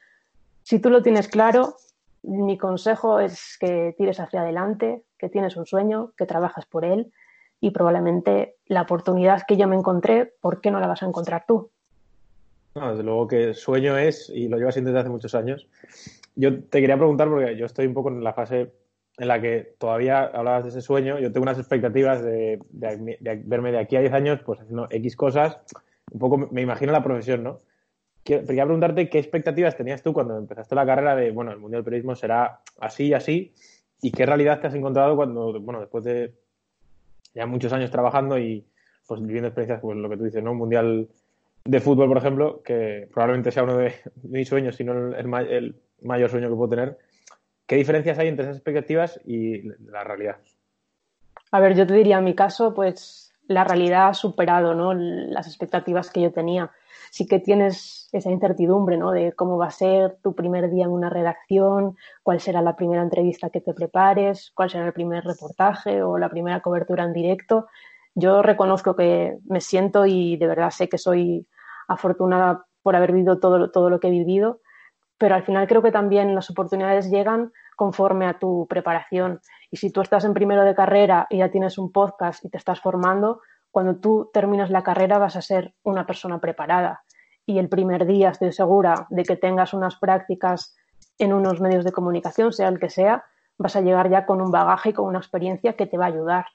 Si 0.63 0.79
tú 0.79 0.91
lo 0.91 1.03
tienes 1.03 1.29
claro, 1.29 1.77
mi 2.23 2.59
consejo 2.59 3.21
es 3.21 3.57
que 3.59 3.95
tires 3.97 4.21
hacia 4.21 4.43
adelante, 4.43 5.05
que 5.19 5.29
tienes 5.29 5.57
un 5.57 5.67
sueño, 5.67 6.13
que 6.17 6.27
trabajas 6.27 6.67
por 6.67 6.85
él 6.85 7.13
y 7.61 7.71
probablemente 7.71 8.57
la 8.67 8.83
oportunidad 8.83 9.43
que 9.47 9.57
yo 9.57 9.67
me 9.67 9.77
encontré, 9.77 10.35
¿por 10.41 10.61
qué 10.61 10.71
no 10.71 10.79
la 10.81 10.87
vas 10.87 11.03
a 11.03 11.07
encontrar 11.07 11.45
tú? 11.47 11.71
desde 12.75 13.03
luego 13.03 13.27
que 13.27 13.55
sueño 13.55 13.99
es, 13.99 14.31
y 14.31 14.47
lo 14.47 14.57
llevas 14.57 14.75
siendo 14.75 14.91
desde 14.91 15.01
hace 15.01 15.11
muchos 15.11 15.35
años. 15.35 15.67
Yo 16.37 16.63
te 16.63 16.81
quería 16.81 16.97
preguntar, 16.97 17.29
porque 17.29 17.57
yo 17.57 17.67
estoy 17.67 17.87
un 17.87 17.95
poco 17.95 18.09
en 18.09 18.23
la 18.23 18.35
fase 18.35 18.73
en 19.19 19.29
la 19.29 19.41
que 19.41 19.75
todavía 19.79 20.23
hablabas 20.23 20.65
de 20.65 20.71
ese 20.71 20.81
sueño, 20.81 21.19
yo 21.19 21.33
tengo 21.33 21.43
unas 21.43 21.59
expectativas 21.59 22.23
de, 22.23 22.61
verme 22.71 23.73
de 23.73 23.79
aquí 23.79 23.97
a 23.97 24.01
10 24.01 24.13
años 24.13 24.41
pues 24.45 24.61
haciendo 24.61 24.87
X 24.91 25.17
cosas, 25.17 25.59
un 26.13 26.21
poco 26.21 26.39
me 26.39 26.63
imagino 26.63 26.93
la 26.93 27.03
profesión, 27.03 27.43
¿no? 27.43 27.61
quería 28.23 28.65
preguntarte 28.65 29.09
qué 29.09 29.19
expectativas 29.19 29.77
tenías 29.77 30.03
tú 30.03 30.13
cuando 30.13 30.37
empezaste 30.37 30.75
la 30.75 30.85
carrera 30.85 31.17
de, 31.17 31.31
bueno, 31.31 31.51
el 31.51 31.59
mundo 31.59 31.77
del 31.77 31.85
periodismo 31.85 32.15
será 32.15 32.61
así, 32.79 33.15
así, 33.15 33.55
y 34.03 34.11
qué 34.11 34.27
realidad 34.27 34.61
te 34.61 34.67
has 34.67 34.75
encontrado 34.75 35.17
cuando, 35.17 35.59
bueno, 35.61 35.81
después 35.81 36.05
de 36.05 36.35
ya 37.35 37.47
muchos 37.47 37.73
años 37.73 37.91
trabajando 37.91 38.39
y 38.39 38.67
pues 39.07 39.23
viviendo 39.23 39.49
experiencias, 39.49 39.81
pues 39.81 39.97
lo 39.97 40.11
que 40.11 40.17
tú 40.19 40.25
dices, 40.25 40.43
¿no? 40.43 40.53
Un 40.53 40.59
mundial 40.59 41.09
de 41.65 41.81
fútbol, 41.81 42.09
por 42.09 42.19
ejemplo, 42.19 42.63
que 42.63 43.09
probablemente 43.13 43.51
sea 43.51 43.63
uno 43.63 43.79
de 43.79 43.95
mis 44.25 44.49
sueños, 44.49 44.77
si 44.77 44.85
no 44.85 45.15
el, 45.15 45.35
el 45.51 45.75
mayor 46.03 46.31
sueño 46.31 46.51
que 46.51 46.57
puedo 46.57 46.71
tener, 46.71 46.99
¿Qué 47.69 47.77
diferencias 47.77 48.19
hay 48.19 48.29
entre 48.29 48.45
esas 48.45 48.57
expectativas 48.57 49.21
y 49.27 49.61
la 49.91 50.03
realidad? 50.03 50.39
A 51.53 51.61
ver, 51.61 51.77
yo 51.77 51.87
te 51.87 51.93
diría, 51.93 52.17
en 52.17 52.25
mi 52.25 52.35
caso, 52.35 52.73
pues 52.73 53.35
la 53.47 53.63
realidad 53.63 54.09
ha 54.09 54.15
superado 54.15 54.75
¿no? 54.75 54.95
las 54.95 55.47
expectativas 55.47 56.11
que 56.11 56.23
yo 56.23 56.33
tenía. 56.33 56.71
Sí 57.11 57.27
que 57.27 57.41
tienes 57.41 58.09
esa 58.13 58.31
incertidumbre 58.31 58.97
¿no? 58.97 59.11
de 59.11 59.33
cómo 59.33 59.59
va 59.59 59.67
a 59.67 59.71
ser 59.71 60.17
tu 60.23 60.35
primer 60.35 60.71
día 60.71 60.87
en 60.87 60.93
una 60.93 61.11
redacción, 61.11 61.99
cuál 62.23 62.41
será 62.41 62.63
la 62.63 62.75
primera 62.75 63.03
entrevista 63.03 63.51
que 63.51 63.61
te 63.61 63.75
prepares, 63.75 64.51
cuál 64.55 64.71
será 64.71 64.87
el 64.87 64.95
primer 64.95 65.25
reportaje 65.25 66.03
o 66.03 66.17
la 66.17 66.31
primera 66.31 66.61
cobertura 66.61 67.05
en 67.05 67.13
directo. 67.13 67.67
Yo 68.15 68.41
reconozco 68.41 68.97
que 68.97 69.39
me 69.45 69.61
siento 69.61 70.07
y 70.07 70.39
de 70.39 70.47
verdad 70.47 70.71
sé 70.71 70.89
que 70.89 70.97
soy 70.97 71.47
afortunada 71.87 72.65
por 72.83 72.97
haber 72.97 73.13
vivido 73.13 73.39
todo, 73.39 73.71
todo 73.71 73.91
lo 73.91 74.01
que 74.01 74.09
he 74.09 74.11
vivido 74.11 74.63
pero 75.19 75.35
al 75.35 75.43
final 75.43 75.67
creo 75.67 75.83
que 75.83 75.91
también 75.91 76.35
las 76.35 76.49
oportunidades 76.49 77.11
llegan 77.11 77.53
conforme 77.77 78.27
a 78.27 78.39
tu 78.39 78.67
preparación. 78.69 79.41
Y 79.71 79.77
si 79.77 79.91
tú 79.91 80.01
estás 80.01 80.25
en 80.25 80.33
primero 80.33 80.65
de 80.65 80.75
carrera 80.75 81.27
y 81.29 81.39
ya 81.39 81.51
tienes 81.51 81.77
un 81.77 81.93
podcast 81.93 82.45
y 82.45 82.49
te 82.49 82.57
estás 82.57 82.81
formando, 82.81 83.41
cuando 83.71 83.97
tú 83.97 84.31
terminas 84.33 84.71
la 84.71 84.83
carrera 84.83 85.19
vas 85.19 85.37
a 85.37 85.43
ser 85.43 85.75
una 85.83 86.07
persona 86.07 86.41
preparada. 86.41 87.03
Y 87.45 87.59
el 87.59 87.69
primer 87.69 88.07
día 88.07 88.31
estoy 88.31 88.53
segura 88.53 89.07
de 89.11 89.25
que 89.25 89.37
tengas 89.37 89.75
unas 89.75 89.97
prácticas 89.97 90.77
en 91.19 91.33
unos 91.33 91.61
medios 91.61 91.85
de 91.85 91.93
comunicación, 91.93 92.53
sea 92.53 92.69
el 92.69 92.79
que 92.79 92.91
sea, 92.91 93.25
vas 93.59 93.75
a 93.75 93.81
llegar 93.81 94.11
ya 94.11 94.25
con 94.25 94.41
un 94.41 94.53
bagaje 94.53 94.91
y 94.91 94.93
con 94.93 95.07
una 95.07 95.19
experiencia 95.19 95.75
que 95.75 95.87
te 95.87 95.99
va 95.99 96.05
a 96.05 96.09
ayudar. 96.09 96.47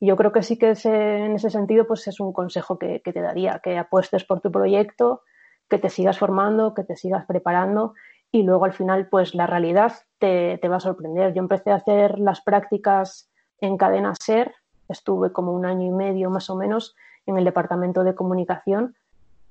Y 0.00 0.08
yo 0.08 0.16
creo 0.16 0.32
que 0.32 0.42
sí 0.42 0.58
que 0.58 0.74
en 0.84 1.32
ese 1.32 1.50
sentido 1.50 1.86
pues 1.86 2.06
es 2.08 2.20
un 2.20 2.32
consejo 2.32 2.78
que 2.78 3.00
te 3.00 3.20
daría, 3.20 3.60
que 3.62 3.78
apuestes 3.78 4.24
por 4.24 4.40
tu 4.40 4.50
proyecto, 4.50 5.22
que 5.68 5.78
te 5.78 5.90
sigas 5.90 6.18
formando, 6.18 6.74
que 6.74 6.84
te 6.84 6.96
sigas 6.96 7.24
preparando 7.26 7.94
y 8.30 8.42
luego 8.42 8.64
al 8.64 8.72
final 8.72 9.08
pues 9.08 9.34
la 9.34 9.46
realidad 9.46 9.92
te, 10.18 10.60
va 10.68 10.76
a 10.76 10.80
sorprender. 10.80 11.32
Yo 11.34 11.40
empecé 11.40 11.70
a 11.70 11.76
hacer 11.76 12.18
las 12.18 12.40
prácticas 12.40 13.30
en 13.60 13.76
cadena 13.76 14.14
SER, 14.20 14.54
estuve 14.88 15.32
como 15.32 15.52
un 15.52 15.66
año 15.66 15.86
y 15.86 15.90
medio 15.90 16.30
más 16.30 16.50
o 16.50 16.56
menos 16.56 16.94
en 17.26 17.38
el 17.38 17.44
departamento 17.44 18.04
de 18.04 18.14
comunicación, 18.14 18.94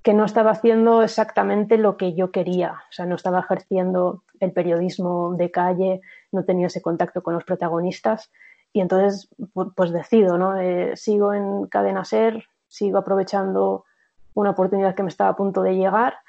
que 0.03 0.13
no 0.13 0.24
estaba 0.24 0.51
haciendo 0.51 1.01
exactamente 1.01 1.77
lo 1.77 1.98
que 1.98 2.13
yo 2.13 2.31
quería, 2.31 2.84
o 2.89 2.91
sea, 2.91 3.07
no 3.07 3.15
estaba 3.15 3.39
ejerciendo 3.39 4.24
el 4.39 4.51
periodismo 4.51 5.34
de 5.34 5.50
calle, 5.50 6.01
no 6.31 6.45
tenía 6.45 6.67
ese 6.67 6.81
contacto 6.81 7.24
con 7.24 7.34
los 7.34 7.43
protagonistas 7.43 8.31
y 8.72 8.81
entonces 8.81 9.29
pues 9.75 9.91
decido, 9.91 10.38
¿no? 10.38 10.60
Eh, 10.60 10.95
sigo 10.95 11.34
en 11.34 11.65
cadena 11.67 12.05
SER, 12.05 12.43
sigo 12.67 13.00
aprovechando 13.00 13.86
una 14.35 14.51
oportunidad 14.51 14.93
que 14.93 15.03
me 15.03 15.09
estaba 15.09 15.31
a 15.31 15.35
punto 15.35 15.63
de 15.63 15.75
llegar 15.75 16.19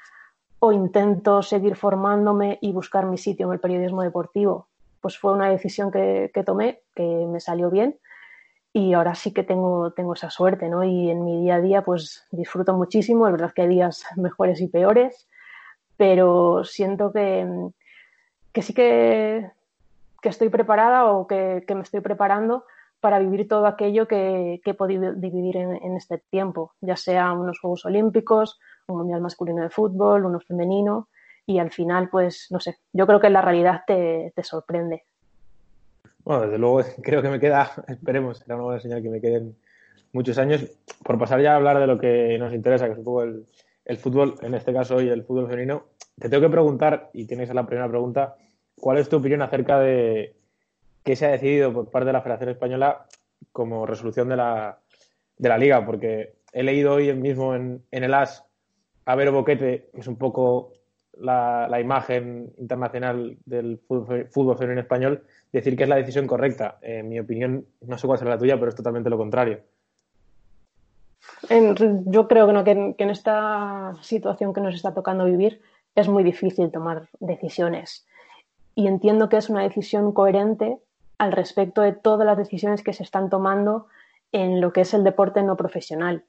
o 0.59 0.71
intento 0.71 1.43
seguir 1.43 1.75
formándome 1.75 2.57
y 2.61 2.71
buscar 2.71 3.05
mi 3.05 3.17
sitio 3.17 3.45
en 3.45 3.53
el 3.53 3.59
periodismo 3.59 4.01
deportivo. 4.01 4.67
Pues 5.01 5.19
fue 5.19 5.33
una 5.33 5.49
decisión 5.49 5.91
que, 5.91 6.31
tomé, 6.45 6.81
que 6.95 7.03
me 7.03 7.39
salió 7.39 7.69
bien 7.69 7.99
y 8.73 8.93
ahora 8.93 9.13
sí 9.13 9.31
que 9.33 9.43
tengo, 9.43 9.91
tengo 9.91 10.13
esa 10.13 10.29
suerte, 10.29 10.69
¿no? 10.69 10.83
Y 10.83 11.11
en 11.11 11.23
mi 11.23 11.41
día 11.41 11.55
a 11.55 11.61
día 11.61 11.83
pues 11.83 12.25
disfruto 12.31 12.73
muchísimo, 12.73 13.27
es 13.27 13.33
verdad 13.33 13.53
que 13.53 13.63
hay 13.63 13.67
días 13.67 14.05
mejores 14.17 14.59
y 14.61 14.67
peores, 14.67 15.27
pero 15.97 16.63
siento 16.63 17.11
que, 17.11 17.47
que 18.51 18.61
sí 18.61 18.73
que, 18.73 19.51
que, 20.21 20.29
estoy 20.29 20.49
preparada 20.49 21.05
o 21.05 21.27
que, 21.27 21.63
que 21.67 21.75
me 21.75 21.81
estoy 21.81 22.01
preparando 22.01 22.65
para 22.99 23.19
vivir 23.19 23.47
todo 23.47 23.67
aquello 23.67 24.07
que, 24.07 24.61
he 24.63 24.73
podido 24.73 25.13
vivir 25.15 25.57
en, 25.57 25.95
este 25.95 26.21
tiempo, 26.29 26.73
ya 26.81 26.95
sea 26.95 27.31
unos 27.33 27.59
Juegos 27.59 27.85
Olímpicos, 27.85 28.59
un 28.87 28.97
Mundial 28.97 29.21
masculino 29.21 29.61
de 29.61 29.69
fútbol, 29.69 30.25
uno 30.25 30.39
femenino, 30.39 31.09
y 31.45 31.59
al 31.59 31.71
final, 31.71 32.09
pues, 32.09 32.47
no 32.49 32.59
sé, 32.59 32.77
yo 32.91 33.07
creo 33.07 33.19
que 33.19 33.29
la 33.29 33.41
realidad 33.41 33.81
te, 33.85 34.33
sorprende. 34.43 35.03
Bueno, 36.23 36.43
desde 36.43 36.57
luego 36.57 36.81
creo 37.03 37.21
que 37.21 37.29
me 37.29 37.39
queda, 37.39 37.71
esperemos, 37.87 38.39
será 38.39 38.55
una 38.55 38.65
buena 38.65 38.79
señal 38.79 39.01
que 39.01 39.09
me 39.09 39.21
queden 39.21 39.55
muchos 40.11 40.37
años. 40.37 40.65
Por 41.03 41.17
pasar 41.17 41.41
ya 41.41 41.53
a 41.53 41.55
hablar 41.55 41.79
de 41.79 41.87
lo 41.87 41.99
que 41.99 42.37
nos 42.39 42.53
interesa, 42.53 42.85
que 42.85 42.93
es 42.93 42.97
un 42.97 43.05
poco 43.05 43.23
el, 43.23 43.45
el 43.85 43.97
fútbol, 43.97 44.35
en 44.41 44.53
este 44.55 44.73
caso 44.73 44.95
hoy 44.97 45.09
el 45.09 45.23
fútbol 45.23 45.47
femenino, 45.47 45.85
te 46.19 46.29
tengo 46.29 46.41
que 46.41 46.51
preguntar, 46.51 47.09
y 47.13 47.25
tienes 47.25 47.53
la 47.53 47.65
primera 47.65 47.87
pregunta, 47.87 48.35
¿cuál 48.75 48.97
es 48.97 49.07
tu 49.07 49.17
opinión 49.17 49.41
acerca 49.41 49.79
de 49.79 50.35
qué 51.07 51.15
se 51.15 51.25
ha 51.25 51.31
decidido 51.31 51.71
por 51.71 51.89
parte 51.89 52.07
de 52.07 52.11
la 52.11 52.21
Federación 52.21 52.49
Española 52.49 53.05
como 53.53 53.85
resolución 53.85 54.27
de 54.27 54.35
la, 54.35 54.77
de 55.37 55.47
la 55.47 55.57
liga? 55.57 55.85
Porque 55.85 56.33
he 56.51 56.63
leído 56.63 56.95
hoy 56.95 57.13
mismo 57.13 57.55
en, 57.55 57.81
el 57.91 58.13
AS 58.13 58.43
a 59.05 59.15
Vero 59.15 59.31
Boquete, 59.31 59.89
que 59.93 60.01
es 60.01 60.07
un 60.07 60.17
poco 60.17 60.73
la, 61.17 61.79
imagen 61.79 62.51
internacional 62.57 63.37
del 63.45 63.79
fútbol, 63.87 64.57
femenino 64.57 64.81
español, 64.81 65.23
decir 65.53 65.77
que 65.77 65.83
es 65.83 65.89
la 65.89 65.95
decisión 65.95 66.27
correcta. 66.27 66.77
En 66.81 67.07
mi 67.07 67.21
opinión, 67.21 67.65
no 67.85 67.97
sé 67.97 68.05
cuál 68.05 68.19
será 68.19 68.31
la 68.31 68.37
tuya, 68.37 68.57
pero 68.57 68.67
es 68.67 68.75
totalmente 68.75 69.09
lo 69.09 69.17
contrario. 69.17 69.61
Yo 71.49 72.27
creo 72.27 72.47
que, 72.47 72.63
que, 72.65 72.95
que 72.97 73.03
en 73.05 73.09
esta 73.11 73.93
situación 74.01 74.51
que 74.53 74.59
nos 74.59 74.75
está 74.75 74.93
tocando 74.93 75.23
vivir 75.23 75.61
es 75.95 76.09
muy 76.09 76.25
difícil 76.25 76.69
tomar 76.69 77.07
decisiones. 77.21 78.05
Y 78.75 78.87
entiendo 78.87 79.29
que 79.29 79.37
es 79.37 79.49
una 79.49 79.63
decisión 79.63 80.11
coherente 80.11 80.81
al 81.17 81.31
respecto 81.31 81.81
de 81.81 81.93
todas 81.93 82.25
las 82.25 82.37
decisiones 82.37 82.83
que 82.83 82.93
se 82.93 83.03
están 83.03 83.29
tomando 83.29 83.87
en 84.31 84.61
lo 84.61 84.73
que 84.73 84.81
es 84.81 84.93
el 84.93 85.03
deporte 85.03 85.43
no 85.43 85.57
profesional. 85.57 86.25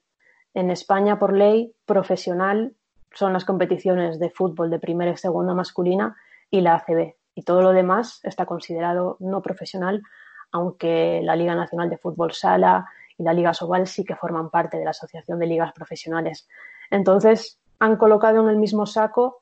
En 0.53 0.71
España, 0.71 1.19
por 1.19 1.33
ley, 1.33 1.73
profesional 1.85 2.73
son 3.13 3.33
las 3.33 3.45
competiciones 3.45 4.19
de 4.19 4.29
fútbol 4.29 4.69
de 4.69 4.79
primera 4.79 5.11
y 5.11 5.17
segunda 5.17 5.53
masculina 5.53 6.15
y 6.49 6.61
la 6.61 6.75
ACB. 6.75 7.15
Y 7.35 7.43
todo 7.43 7.61
lo 7.61 7.71
demás 7.71 8.19
está 8.23 8.45
considerado 8.45 9.17
no 9.19 9.41
profesional, 9.41 10.03
aunque 10.51 11.21
la 11.23 11.35
Liga 11.35 11.55
Nacional 11.55 11.89
de 11.89 11.97
Fútbol 11.97 12.33
Sala 12.33 12.87
y 13.17 13.23
la 13.23 13.33
Liga 13.33 13.53
Sobal 13.53 13.87
sí 13.87 14.03
que 14.03 14.15
forman 14.15 14.49
parte 14.49 14.77
de 14.77 14.85
la 14.85 14.91
Asociación 14.91 15.39
de 15.39 15.47
Ligas 15.47 15.73
Profesionales. 15.73 16.47
Entonces, 16.89 17.59
han 17.79 17.97
colocado 17.97 18.41
en 18.41 18.49
el 18.49 18.57
mismo 18.57 18.85
saco 18.85 19.41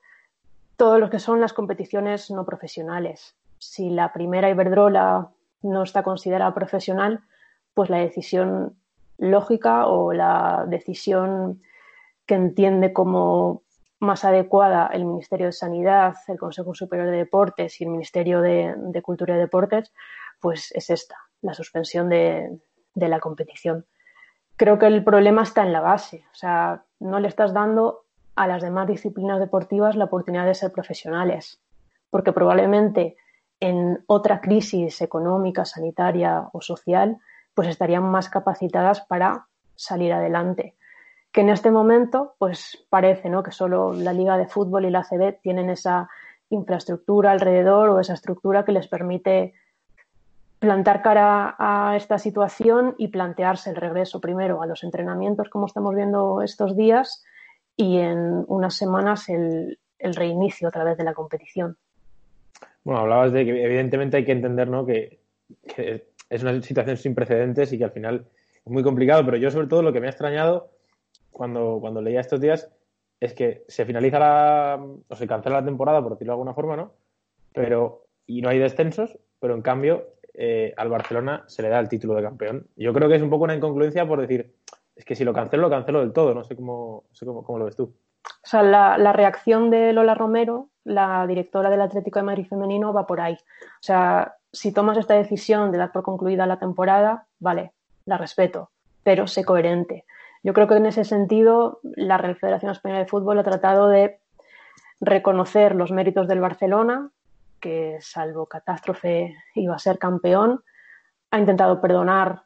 todo 0.76 1.00
lo 1.00 1.10
que 1.10 1.20
son 1.20 1.42
las 1.42 1.54
competiciones 1.54 2.30
no 2.30 2.46
profesionales. 2.46 3.36
Si 3.58 3.90
la 3.90 4.14
primera 4.14 4.50
Iberdrola 4.50 5.30
no 5.62 5.84
está 5.84 6.04
considerada 6.04 6.54
profesional, 6.54 7.22
pues 7.74 7.90
la 7.90 7.98
decisión 7.98 8.78
lógica 9.18 9.88
o 9.88 10.14
la 10.14 10.66
decisión 10.68 11.62
que 12.26 12.36
entiende 12.36 12.94
como 12.94 13.64
más 14.00 14.26
adecuada 14.26 14.88
el 14.94 15.06
Ministerio 15.06 15.48
de 15.48 15.54
Sanidad, 15.54 16.16
el 16.28 16.38
Consejo 16.38 16.76
Superior 16.76 17.10
de 17.10 17.18
Deportes 17.18 17.82
y 17.82 17.84
el 17.84 17.90
Ministerio 17.90 18.42
de, 18.42 19.02
Cultura 19.02 19.36
y 19.36 19.40
Deportes, 19.40 19.92
pues 20.40 20.72
es 20.74 20.90
esta, 20.90 21.18
la 21.42 21.54
suspensión 21.54 22.10
de, 22.10 22.60
de, 22.94 23.08
la 23.08 23.20
competición. 23.20 23.86
Creo 24.56 24.78
que 24.78 24.86
el 24.86 25.04
problema 25.04 25.44
está 25.44 25.64
en 25.64 25.74
la 25.74 25.82
base, 25.82 26.26
o 26.32 26.36
sea, 26.36 26.84
no 27.00 27.20
le 27.20 27.28
estás 27.28 27.54
dando 27.54 28.06
a 28.36 28.46
las 28.46 28.62
demás 28.62 28.88
disciplinas 28.88 29.40
deportivas 29.40 29.96
la 29.96 30.06
oportunidad 30.06 30.46
de 30.46 30.54
ser 30.54 30.72
profesionales, 30.72 31.60
porque 32.12 32.34
probablemente 32.34 33.18
en 33.60 34.04
otra 34.08 34.42
crisis 34.42 35.02
económica, 35.02 35.66
sanitaria 35.66 36.50
o 36.54 36.62
social, 36.62 37.18
pues 37.54 37.68
estarían 37.68 38.04
más 38.04 38.30
capacitadas 38.30 39.02
para 39.02 39.48
salir 39.76 40.14
adelante. 40.14 40.76
Que 41.32 41.42
en 41.42 41.50
este 41.50 41.72
momento, 41.72 42.36
pues 42.38 42.86
parece 42.90 43.30
¿no? 43.30 43.44
que 43.44 43.52
solo 43.52 43.94
la 43.94 44.14
Liga 44.14 44.38
de 44.38 44.48
Fútbol 44.48 44.86
y 44.86 44.92
la 44.92 45.04
CB 45.04 45.42
tienen 45.42 45.70
esa 45.70 46.10
infraestructura 46.50 47.32
alrededor 47.32 47.90
o 47.90 48.00
esa 48.00 48.14
estructura 48.14 48.64
que 48.64 48.72
les 48.72 48.88
permite 48.88 49.54
plantar 50.60 51.02
cara 51.02 51.56
a 51.60 51.96
esta 51.96 52.18
situación 52.18 52.96
y 52.98 53.10
plantearse 53.10 53.70
el 53.70 53.76
regreso 53.76 54.20
primero 54.20 54.62
a 54.62 54.68
los 54.68 54.84
entrenamientos, 54.84 55.50
como 55.50 55.68
estamos 55.68 55.94
viendo 55.94 56.42
estos 56.42 56.76
días, 56.76 57.24
y 57.76 57.98
en 57.98 58.44
unas 58.48 58.76
semanas 58.76 59.30
el, 59.30 59.80
reinicio 60.00 60.68
otra 60.68 60.84
vez 60.84 60.98
de 60.98 61.04
la 61.04 61.14
competición. 61.14 61.78
Bueno, 62.88 63.02
hablabas 63.02 63.34
de 63.34 63.44
que 63.44 63.66
evidentemente 63.66 64.16
hay 64.16 64.24
que 64.24 64.32
entender 64.32 64.70
¿no? 64.70 64.86
que, 64.86 65.20
es 66.30 66.42
una 66.42 66.62
situación 66.62 66.96
sin 66.96 67.14
precedentes 67.14 67.74
y 67.74 67.78
que 67.78 67.84
al 67.84 67.92
final 67.92 68.26
es 68.66 68.72
muy 68.72 68.82
complicado, 68.82 69.26
pero 69.26 69.36
yo 69.36 69.52
sobre 69.52 69.68
todo 69.68 69.82
lo 69.82 69.92
que 69.92 70.00
me 70.00 70.08
ha 70.08 70.10
extrañado 70.10 70.72
cuando, 71.30 71.80
cuando 71.82 72.02
leía 72.02 72.22
estos 72.22 72.40
días 72.40 72.72
es 73.20 73.34
que 73.34 73.66
se 73.68 73.84
finaliza 73.84 74.20
la 74.20 74.88
o 75.06 75.16
se 75.18 75.28
cancela 75.28 75.60
la 75.60 75.66
temporada, 75.66 76.02
por 76.02 76.14
decirlo 76.14 76.32
de 76.32 76.36
alguna 76.36 76.54
forma, 76.54 76.78
¿no? 76.78 76.94
Pero, 77.52 78.06
y 78.26 78.42
no 78.42 78.48
hay 78.48 78.58
descensos, 78.58 79.20
pero 79.42 79.54
en 79.54 79.64
cambio 79.64 80.14
eh, 80.34 80.74
al 80.78 80.88
Barcelona 80.88 81.44
se 81.48 81.64
le 81.64 81.68
da 81.68 81.82
el 81.82 81.90
título 81.90 82.16
de 82.16 82.24
campeón. 82.24 82.68
Yo 82.78 82.94
creo 82.94 83.10
que 83.10 83.16
es 83.16 83.22
un 83.22 83.30
poco 83.30 83.44
una 83.44 83.56
incongruencia 83.56 84.08
por 84.08 84.22
decir, 84.22 84.56
es 84.96 85.04
que 85.04 85.14
si 85.14 85.26
lo 85.26 85.34
cancelo, 85.34 85.64
lo 85.64 85.70
cancelo 85.70 86.00
del 86.00 86.14
todo, 86.14 86.34
no 86.34 86.46
sé 86.46 86.56
cómo, 86.56 87.04
no 87.10 87.16
sé 87.16 87.26
cómo, 87.26 87.44
cómo 87.44 87.60
lo 87.60 87.66
ves 87.66 87.76
tú. 87.76 87.94
O 88.44 88.48
sea, 88.50 88.64
la, 88.64 88.98
la, 88.98 89.14
reacción 89.14 89.70
de 89.70 89.94
Lola 89.94 90.16
Romero, 90.16 90.70
la 90.84 91.26
directora 91.28 91.70
del 91.70 91.82
Atlético 91.82 92.20
de 92.20 92.26
Madrid 92.26 92.48
Femenino, 92.48 92.94
va 92.94 93.06
por 93.06 93.20
ahí. 93.20 93.34
O 93.34 93.82
sea, 93.82 94.36
si 94.52 94.72
tomas 94.72 94.98
esta 94.98 95.16
decisión 95.16 95.72
de 95.72 95.78
dar 95.78 95.92
por 95.92 96.04
concluida 96.04 96.46
la 96.46 96.60
temporada, 96.60 97.28
vale, 97.40 97.74
la 98.06 98.18
respeto, 98.18 98.72
pero 99.04 99.28
sé 99.28 99.44
coherente. 99.44 100.06
Yo 100.44 100.54
creo 100.54 100.68
que 100.68 100.76
en 100.76 100.86
ese 100.86 101.04
sentido 101.04 101.80
la 101.84 102.18
Federación 102.36 102.72
Española 102.72 103.00
de 103.00 103.08
Fútbol 103.08 103.40
ha 103.40 103.44
tratado 103.44 103.88
de 103.88 104.20
reconocer 105.00 105.76
los 105.76 105.92
méritos 105.92 106.28
del 106.28 106.40
Barcelona, 106.40 107.12
que 107.60 107.98
salvo 108.02 108.46
catástrofe 108.46 109.36
iba 109.56 109.76
a 109.76 109.80
ser 109.80 110.00
campeón, 110.00 110.64
ha 111.32 111.40
intentado 111.40 111.82
perdonar 111.82 112.44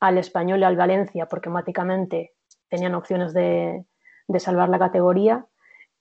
al 0.00 0.18
español 0.18 0.60
y 0.60 0.64
al 0.64 0.76
Valencia 0.76 1.26
porque 1.26 1.50
máticamente 1.50 2.34
tenían 2.68 2.94
opciones 2.94 3.32
de, 3.32 3.84
de 4.28 4.40
salvar 4.40 4.68
la 4.68 4.78
categoría 4.78 5.46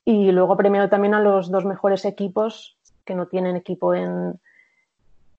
y 0.06 0.32
luego 0.32 0.58
premiado 0.58 0.90
también 0.90 1.14
a 1.14 1.22
los 1.22 1.50
dos 1.50 1.66
mejores 1.66 2.06
equipos 2.06 2.78
que 3.06 3.16
no 3.16 3.28
tienen 3.28 3.56
equipo 3.56 3.94
en, 3.94 4.40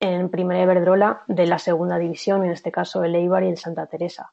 en 0.00 0.28
Primera 0.30 0.62
Iberdrola 0.62 1.22
de 1.26 1.46
la 1.46 1.58
segunda 1.58 1.98
división, 1.98 2.44
en 2.44 2.50
este 2.50 2.72
caso 2.72 3.04
el 3.04 3.14
Eibar 3.14 3.44
y 3.44 3.48
el 3.48 3.58
Santa 3.58 3.86
Teresa. 3.86 4.32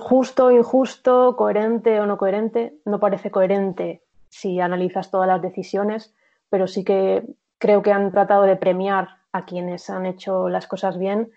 Justo, 0.00 0.50
injusto, 0.50 1.36
coherente 1.36 2.00
o 2.00 2.06
no 2.06 2.16
coherente, 2.16 2.78
no 2.84 2.98
parece 2.98 3.30
coherente 3.30 4.02
si 4.28 4.58
analizas 4.60 5.10
todas 5.10 5.28
las 5.28 5.42
decisiones, 5.42 6.14
pero 6.48 6.66
sí 6.66 6.82
que 6.82 7.26
creo 7.58 7.82
que 7.82 7.92
han 7.92 8.10
tratado 8.10 8.44
de 8.44 8.56
premiar 8.56 9.08
a 9.32 9.44
quienes 9.44 9.90
han 9.90 10.06
hecho 10.06 10.48
las 10.48 10.66
cosas 10.66 10.98
bien 10.98 11.30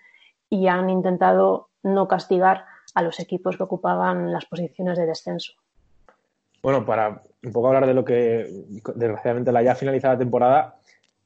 y 0.48 0.68
han 0.68 0.88
intentado 0.88 1.68
no 1.82 2.08
castigar 2.08 2.64
a 2.94 3.02
los 3.02 3.20
equipos 3.20 3.56
que 3.56 3.62
ocupaban 3.62 4.32
las 4.32 4.46
posiciones 4.46 4.98
de 4.98 5.06
descenso. 5.06 5.52
Bueno, 6.62 6.84
para 6.84 7.22
un 7.42 7.52
poco 7.52 7.68
hablar 7.68 7.86
de 7.86 7.94
lo 7.94 8.04
que 8.04 8.46
desgraciadamente 8.94 9.52
la 9.52 9.62
ya 9.62 9.74
finalizada 9.74 10.18
temporada, 10.18 10.76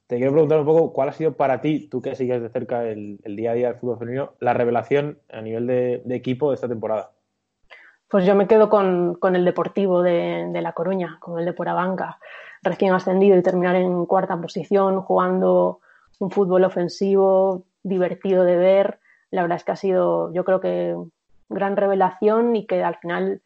te 0.06 0.16
quiero 0.16 0.32
preguntar 0.32 0.60
un 0.60 0.66
poco 0.66 0.92
cuál 0.92 1.08
ha 1.08 1.12
sido 1.12 1.32
para 1.32 1.60
ti, 1.60 1.88
tú 1.88 2.00
que 2.02 2.14
sigues 2.14 2.40
de 2.40 2.50
cerca 2.50 2.84
el, 2.84 3.18
el 3.24 3.36
día 3.36 3.52
a 3.52 3.54
día 3.54 3.68
del 3.68 3.76
fútbol 3.76 3.98
femenino, 3.98 4.32
la 4.38 4.54
revelación 4.54 5.18
a 5.32 5.40
nivel 5.40 5.66
de, 5.66 6.02
de, 6.04 6.14
equipo 6.14 6.50
de 6.50 6.56
esta 6.56 6.68
temporada. 6.68 7.10
Pues 8.08 8.26
yo 8.26 8.34
me 8.34 8.46
quedo 8.46 8.68
con, 8.68 9.14
con 9.14 9.34
el 9.34 9.44
Deportivo 9.44 10.02
de, 10.02 10.48
de, 10.52 10.62
La 10.62 10.72
Coruña, 10.72 11.18
con 11.20 11.38
el 11.38 11.44
de 11.46 11.52
Porabanca, 11.52 12.18
recién 12.62 12.92
ascendido 12.92 13.36
y 13.36 13.42
terminar 13.42 13.74
en 13.76 14.06
cuarta 14.06 14.40
posición, 14.40 15.00
jugando 15.00 15.80
un 16.20 16.30
fútbol 16.30 16.64
ofensivo, 16.64 17.64
divertido 17.82 18.44
de 18.44 18.56
ver. 18.56 19.00
La 19.30 19.42
verdad 19.42 19.56
es 19.56 19.64
que 19.64 19.72
ha 19.72 19.76
sido, 19.76 20.32
yo 20.32 20.44
creo 20.44 20.60
que 20.60 20.94
gran 21.54 21.76
revelación 21.76 22.56
y 22.56 22.66
que 22.66 22.82
al 22.82 22.96
final 22.96 23.42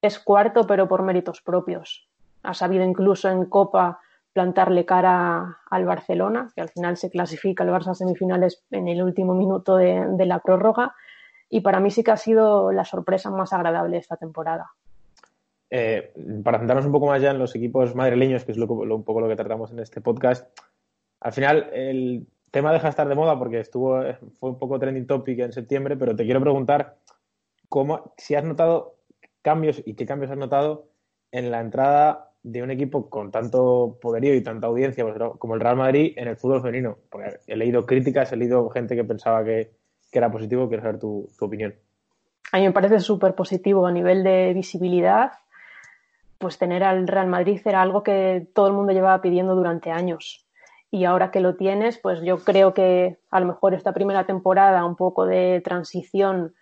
es 0.00 0.18
cuarto, 0.18 0.66
pero 0.66 0.88
por 0.88 1.02
méritos 1.02 1.40
propios. 1.40 2.08
Ha 2.42 2.54
sabido 2.54 2.84
incluso 2.84 3.30
en 3.30 3.44
Copa 3.46 4.00
plantarle 4.32 4.84
cara 4.84 5.58
al 5.70 5.84
Barcelona, 5.84 6.50
que 6.54 6.62
al 6.62 6.70
final 6.70 6.96
se 6.96 7.10
clasifica 7.10 7.64
el 7.64 7.70
Barça 7.70 7.90
a 7.90 7.94
semifinales 7.94 8.64
en 8.70 8.88
el 8.88 9.02
último 9.02 9.34
minuto 9.34 9.76
de, 9.76 10.26
la 10.26 10.40
prórroga. 10.40 10.94
Y 11.48 11.60
para 11.60 11.80
mí 11.80 11.90
sí 11.90 12.02
que 12.02 12.10
ha 12.10 12.16
sido 12.16 12.72
la 12.72 12.84
sorpresa 12.84 13.30
más 13.30 13.52
agradable 13.52 13.96
de 13.96 14.00
esta 14.00 14.16
temporada. 14.16 14.70
Eh, 15.70 16.12
para 16.42 16.58
centrarnos 16.58 16.86
un 16.86 16.92
poco 16.92 17.06
más 17.06 17.22
ya 17.22 17.30
en 17.30 17.38
los 17.38 17.54
equipos 17.54 17.94
madrileños, 17.94 18.44
que 18.44 18.52
es 18.52 18.58
lo, 18.58 18.66
lo, 18.84 18.96
un 18.96 19.04
poco 19.04 19.20
lo 19.20 19.28
que 19.28 19.36
tratamos 19.36 19.70
en 19.70 19.78
este 19.78 20.00
podcast, 20.00 20.46
al 21.20 21.32
final 21.32 21.70
el 21.72 22.26
tema 22.50 22.72
deja 22.72 22.84
de 22.84 22.90
estar 22.90 23.08
de 23.08 23.14
moda 23.14 23.38
porque 23.38 23.60
estuvo, 23.60 24.02
fue 24.38 24.50
un 24.50 24.58
poco 24.58 24.78
trending 24.78 25.06
topic 25.06 25.38
en 25.40 25.52
septiembre, 25.52 25.96
pero 25.96 26.14
te 26.14 26.24
quiero 26.24 26.40
preguntar 26.40 26.96
cómo, 27.72 28.12
si 28.18 28.34
has 28.34 28.44
notado 28.44 28.96
cambios 29.40 29.80
y 29.86 29.94
qué 29.94 30.04
cambios 30.04 30.30
has 30.30 30.36
notado 30.36 30.90
en 31.30 31.50
la 31.50 31.60
entrada 31.60 32.32
de 32.42 32.62
un 32.62 32.70
equipo 32.70 33.08
con 33.08 33.30
tanto 33.30 33.96
poderío 33.98 34.34
y 34.34 34.42
tanta 34.42 34.66
audiencia 34.66 35.04
pues, 35.04 35.16
como 35.38 35.54
el 35.54 35.60
Real 35.60 35.76
Madrid 35.76 36.12
en 36.16 36.28
el 36.28 36.36
fútbol 36.36 36.60
femenino. 36.60 36.98
Porque 37.10 37.38
he 37.46 37.56
leído 37.56 37.86
críticas, 37.86 38.30
he 38.30 38.36
leído 38.36 38.68
gente 38.68 38.94
que 38.94 39.04
pensaba 39.04 39.42
que, 39.42 39.70
que 40.10 40.18
era 40.18 40.30
positivo. 40.30 40.68
Quiero 40.68 40.82
saber 40.82 41.00
tu, 41.00 41.30
tu, 41.38 41.46
opinión. 41.46 41.74
A 42.52 42.58
mí 42.58 42.64
me 42.64 42.72
parece 42.72 43.00
súper 43.00 43.34
positivo 43.34 43.86
a 43.86 43.90
nivel 43.90 44.22
de 44.22 44.52
visibilidad. 44.52 45.32
Pues 46.36 46.58
tener 46.58 46.84
al 46.84 47.08
Real 47.08 47.28
Madrid 47.28 47.58
era 47.64 47.80
algo 47.80 48.02
que 48.02 48.48
todo 48.54 48.66
el 48.66 48.74
mundo 48.74 48.92
llevaba 48.92 49.22
pidiendo 49.22 49.54
durante 49.54 49.90
años. 49.90 50.46
Y 50.90 51.06
ahora 51.06 51.30
que 51.30 51.40
lo 51.40 51.56
tienes, 51.56 51.96
pues 51.96 52.20
yo 52.20 52.36
creo 52.36 52.74
que 52.74 53.16
a 53.30 53.40
lo 53.40 53.46
mejor 53.46 53.72
esta 53.72 53.94
primera 53.94 54.26
temporada, 54.26 54.84
un 54.84 54.96
poco 54.96 55.24
de 55.24 55.62
transición, 55.64 56.52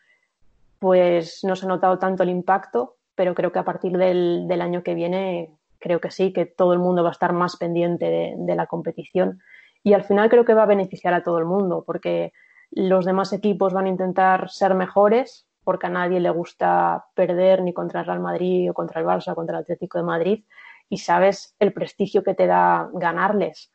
pues 0.81 1.45
no 1.45 1.55
se 1.55 1.67
ha 1.67 1.69
notado 1.69 1.99
tanto 1.99 2.25
el 2.25 2.31
impacto, 2.31 2.97
pero 3.15 3.35
creo 3.35 3.53
que 3.53 3.59
a 3.59 3.65
partir 3.65 3.97
del, 3.97 4.61
año 4.61 4.83
que 4.83 4.95
viene, 4.95 5.55
creo 5.79 6.01
que 6.01 6.11
sí, 6.11 6.33
que 6.33 6.47
todo 6.47 6.73
el 6.73 6.79
mundo 6.79 7.03
va 7.03 7.11
a 7.11 7.13
estar 7.13 7.33
más 7.35 7.57
pendiente 7.57 8.35
de, 8.37 8.55
la 8.57 8.67
competición. 8.67 9.41
Y 9.85 9.93
al 9.93 10.05
final 10.05 10.31
creo 10.31 10.45
que 10.45 10.55
va 10.55 10.65
a 10.65 10.67
beneficiar 10.75 11.13
a 11.13 11.23
todo 11.23 11.39
el 11.39 11.45
mundo, 11.45 11.85
porque 11.87 12.33
los 12.71 13.05
demás 13.05 13.33
equipos 13.35 13.75
van 13.75 13.87
a 13.87 13.91
intentar 13.91 14.49
ser 14.49 14.75
mejores, 14.75 15.47
porque 15.65 15.87
a 15.87 15.91
nadie 15.91 16.19
le 16.19 16.31
gusta 16.31 17.05
perder 17.15 17.63
ni 17.63 17.75
contra 17.75 18.01
el 18.01 18.07
Real 18.07 18.21
Madrid 18.21 18.71
o 18.71 18.75
contra 18.75 19.03
el 19.03 19.07
Barça 19.07 19.35
contra 19.35 19.59
el 19.59 19.63
Atlético 19.63 19.99
de 19.99 20.05
Madrid, 20.05 20.45
y 20.89 20.99
sabes 20.99 21.55
el 21.59 21.75
prestigio 21.75 22.23
que 22.23 22.35
te 22.35 22.47
da 22.47 22.89
ganarles. 22.95 23.71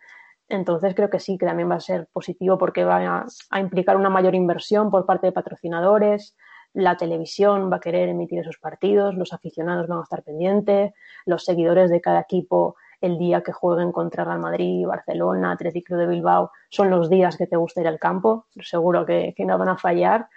Entonces 0.49 0.95
creo 0.95 1.11
que 1.11 1.19
sí, 1.19 1.37
que 1.37 1.45
también 1.45 1.69
va 1.69 1.75
a 1.75 1.79
ser 1.79 2.07
positivo 2.11 2.57
porque 2.57 2.83
va 2.83 3.25
a, 3.51 3.59
implicar 3.59 3.95
una 3.95 4.09
mayor 4.09 4.33
inversión 4.33 4.89
por 4.89 5.05
parte 5.05 5.27
de 5.27 5.33
patrocinadores, 5.33 6.35
la 6.75 6.97
televisión 6.97 7.71
va 7.71 7.77
a 7.77 7.79
querer 7.79 8.09
emitir 8.09 8.39
esos 8.39 8.57
partidos, 8.57 9.15
los 9.15 9.31
aficionados 9.31 9.87
van 9.87 9.99
a 9.99 10.03
estar 10.03 10.23
pendientes, 10.23 10.93
los 11.25 11.45
seguidores 11.45 11.89
de 11.89 12.01
cada 12.01 12.19
equipo 12.19 12.75
el 12.99 13.17
día 13.17 13.41
que 13.41 13.53
jueguen 13.53 13.91
contra 13.91 14.25
Real 14.25 14.39
Madrid, 14.39 14.85
Barcelona, 14.85 15.53
Atlético 15.53 15.95
de 15.95 16.07
Bilbao, 16.07 16.51
son 16.69 16.89
los 16.89 17.09
días 17.09 17.37
que 17.37 17.47
te 17.47 17.55
gusta 17.55 17.81
ir 17.81 17.87
al 17.87 17.99
campo, 17.99 18.47
seguro 18.61 19.05
que, 19.05 19.33
que 19.35 19.45
no 19.45 19.57
van 19.57 19.69
a 19.69 19.77
fallar. 19.77 20.27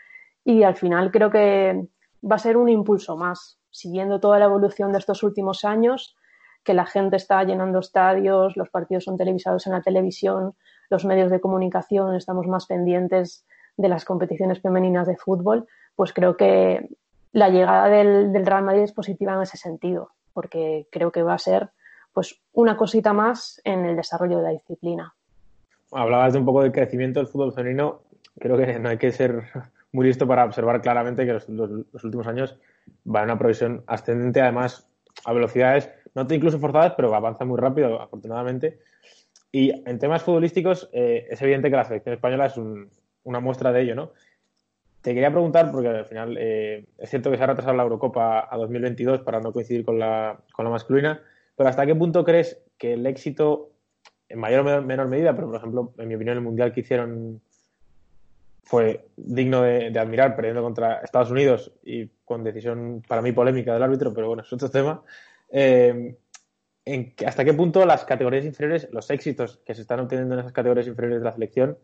Y 0.45 0.63
al 0.63 0.77
final 0.77 1.11
creo 1.11 1.31
que 1.31 1.89
va 2.25 2.37
a 2.37 2.39
ser 2.39 2.57
un 2.57 2.69
impulso 2.69 3.17
más, 3.17 3.59
siguiendo 3.71 4.21
toda 4.21 4.39
la 4.39 4.45
evolución 4.45 4.93
de 4.93 4.99
estos 4.99 5.23
últimos 5.25 5.65
años, 5.65 6.17
que 6.63 6.75
la 6.75 6.87
gente 6.87 7.17
está 7.17 7.43
llenando 7.43 7.81
estadios, 7.81 8.57
los 8.57 8.71
partidos 8.71 9.05
son 9.05 9.17
televisados 9.17 9.67
en 9.67 9.73
la 9.73 9.83
televisión, 9.83 10.55
los 10.89 11.05
medios 11.05 11.31
de 11.31 11.41
comunicación 11.41 12.15
estamos 12.15 12.47
más 12.47 12.67
pendientes 12.67 13.45
de 13.77 13.89
las 13.89 14.05
competiciones 14.05 14.61
femeninas 14.61 15.07
de 15.07 15.17
fútbol, 15.17 15.67
pues 15.99 16.13
creo 16.13 16.37
que 16.37 16.91
la 17.33 17.49
llegada 17.49 17.89
del, 17.89 18.33
Real 18.47 18.63
Madrid 18.63 18.83
es 18.83 18.93
positiva 18.93 19.35
en 19.35 19.43
ese 19.43 19.57
sentido, 19.57 20.13
porque 20.33 20.87
creo 20.93 21.11
que 21.11 21.25
va 21.25 21.35
a 21.35 21.39
ser 21.39 21.71
pues 22.13 22.41
una 22.53 22.77
cosita 22.77 23.13
más 23.13 23.61
en 23.65 23.85
el 23.85 23.97
desarrollo 23.97 24.37
de 24.37 24.45
la 24.45 24.51
disciplina. 24.51 25.13
Hablabas 25.91 26.35
de 26.35 26.39
un 26.39 26.45
poco 26.45 26.63
del 26.63 26.71
crecimiento 26.71 27.19
del 27.19 27.27
fútbol 27.27 27.53
femenino. 27.53 28.03
Creo 28.39 28.57
que 28.57 28.79
no 28.79 28.91
hay 28.91 28.99
que 28.99 29.11
ser 29.11 29.43
muy 29.91 30.07
listo 30.07 30.25
para 30.29 30.45
observar 30.45 30.81
claramente 30.83 31.27
que 31.27 31.33
los, 31.33 31.49
los 31.49 32.05
últimos 32.05 32.29
años 32.29 32.57
va 33.05 33.19
en 33.19 33.25
una 33.25 33.39
progresión 33.39 33.83
ascendente, 33.89 34.41
además 34.41 34.89
a 35.25 35.33
velocidades 35.33 35.91
no 36.15 36.25
incluso 36.31 36.61
forzadas, 36.61 36.93
pero 36.97 37.13
avanza 37.13 37.45
muy 37.45 37.59
rápido, 37.59 38.01
afortunadamente. 38.01 38.79
Y 39.51 39.73
en 39.85 39.99
temas 39.99 40.23
futbolísticos, 40.23 40.89
eh, 40.93 41.27
es 41.29 41.43
evidente 41.43 41.71
que 41.71 41.77
la 41.77 41.85
selección 41.85 42.15
española 42.15 42.47
es 42.47 42.55
una 43.25 43.41
muestra 43.41 43.73
de 43.73 43.83
ello, 43.83 43.97
¿no? 43.97 44.13
Te 45.03 45.15
quería 45.15 45.31
preguntar, 45.31 45.71
porque 45.71 45.89
al 45.89 46.05
final 46.07 46.37
eh, 46.39 46.87
es 46.99 47.11
cierto 47.11 47.31
que 47.31 47.37
se 47.37 47.45
ha 47.45 47.47
retrasado 47.47 47.77
la 47.77 47.85
Eurocopa 47.85 48.49
a 48.51 48.57
2022 48.57 49.21
para 49.21 49.41
no 49.41 49.53
coincidir 49.53 49.85
con 49.85 49.99
la, 49.99 50.41
con 50.53 50.65
la 50.65 50.71
masculina, 50.71 51.23
pero 51.57 51.69
¿hasta 51.69 51.87
qué 51.87 51.95
punto 51.95 52.25
crees 52.25 52.61
que 52.77 52.95
el 52.95 53.07
éxito, 53.07 53.73
en 54.29 54.39
mayor 54.39 54.67
o 54.67 54.83
menor 54.83 55.09
medida, 55.09 55.35
pero 55.35 55.47
por 55.47 55.57
ejemplo, 55.57 55.93
en 55.99 56.09
mi 56.09 56.15
opinión, 56.15 56.37
el 56.37 56.43
mundial 56.43 56.73
que 56.73 56.81
hicieron 56.81 57.41
fue 58.69 59.09
digno 59.17 59.63
de, 59.63 59.99
admirar, 59.99 60.37
perdiendo 60.37 60.63
contra 60.63 61.01
Estados 61.01 61.31
Unidos 61.31 61.73
y 61.83 62.09
con 62.25 62.45
decisión 62.45 63.03
para 63.09 63.23
mí 63.23 63.33
polémica 63.33 63.73
del 63.73 63.83
árbitro, 63.83 64.13
pero 64.13 64.29
bueno, 64.29 64.43
es 64.43 64.53
otro 64.53 64.71
tema. 64.71 65.03
Eh, 65.51 66.17
¿Hasta 67.27 67.45
qué 67.45 67.55
punto 67.55 67.87
las 67.87 68.05
categorías 68.05 68.45
inferiores, 68.45 68.89
los 68.93 69.11
éxitos 69.11 69.59
que 69.65 69.75
se 69.75 69.83
están 69.83 70.01
obteniendo 70.01 70.35
en 70.35 70.41
esas 70.41 70.53
categorías 70.53 70.87
inferiores 70.87 71.21
de 71.21 71.25
la 71.25 71.33
selección, 71.33 71.79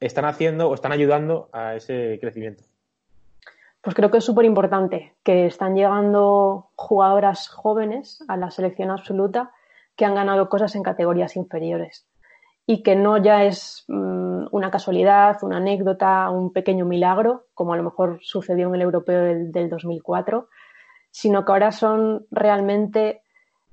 están 0.00 0.24
haciendo 0.24 0.68
o 0.68 0.74
están 0.74 0.92
ayudando 0.92 1.48
a 1.52 1.74
ese 1.74 2.18
crecimiento? 2.20 2.64
Pues 3.80 3.94
creo 3.94 4.10
que 4.10 4.18
es 4.18 4.24
súper 4.24 4.44
importante 4.44 5.14
que 5.22 5.46
están 5.46 5.74
llegando 5.74 6.70
jugadoras 6.74 7.48
jóvenes 7.48 8.24
a 8.28 8.36
la 8.36 8.50
selección 8.50 8.90
absoluta 8.90 9.52
que 9.96 10.04
han 10.04 10.14
ganado 10.14 10.48
cosas 10.48 10.74
en 10.74 10.82
categorías 10.82 11.36
inferiores 11.36 12.06
y 12.66 12.82
que 12.82 12.96
no 12.96 13.16
ya 13.16 13.44
es 13.44 13.84
mm, 13.88 14.48
una 14.50 14.70
casualidad, 14.70 15.38
una 15.42 15.56
anécdota, 15.56 16.28
un 16.30 16.52
pequeño 16.52 16.84
milagro, 16.84 17.46
como 17.54 17.72
a 17.72 17.76
lo 17.76 17.82
mejor 17.82 18.18
sucedió 18.20 18.68
en 18.68 18.74
el 18.74 18.82
europeo 18.82 19.22
del, 19.22 19.52
del 19.52 19.70
2004, 19.70 20.48
sino 21.10 21.44
que 21.44 21.52
ahora 21.52 21.72
son 21.72 22.26
realmente 22.30 23.22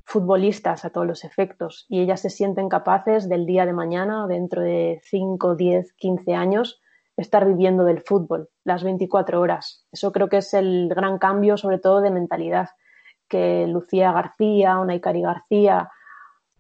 futbolistas 0.06 0.86
a 0.86 0.92
todos 0.92 1.08
los 1.08 1.24
efectos 1.24 1.86
y 1.90 2.00
ellas 2.00 2.22
se 2.22 2.30
sienten 2.30 2.70
capaces 2.70 3.28
del 3.28 3.46
día 3.46 3.66
de 3.66 3.74
mañana, 3.74 4.28
dentro 4.28 4.62
de 4.62 5.02
5, 5.04 5.56
10, 5.56 5.94
15 5.94 6.34
años, 6.36 6.82
estar 7.18 7.46
viviendo 7.46 7.84
del 7.84 8.02
fútbol 8.02 8.50
las 8.64 8.84
24 8.84 9.42
horas. 9.42 9.86
Eso 9.92 10.12
creo 10.12 10.30
que 10.30 10.38
es 10.38 10.54
el 10.54 10.90
gran 10.90 11.18
cambio, 11.18 11.58
sobre 11.58 11.80
todo 11.80 12.02
de 12.02 12.12
mentalidad, 12.12 12.70
que 13.28 13.66
Lucía 13.68 14.12
García, 14.12 14.80
o 14.80 14.86
Naikari 14.86 15.22
García 15.22 15.90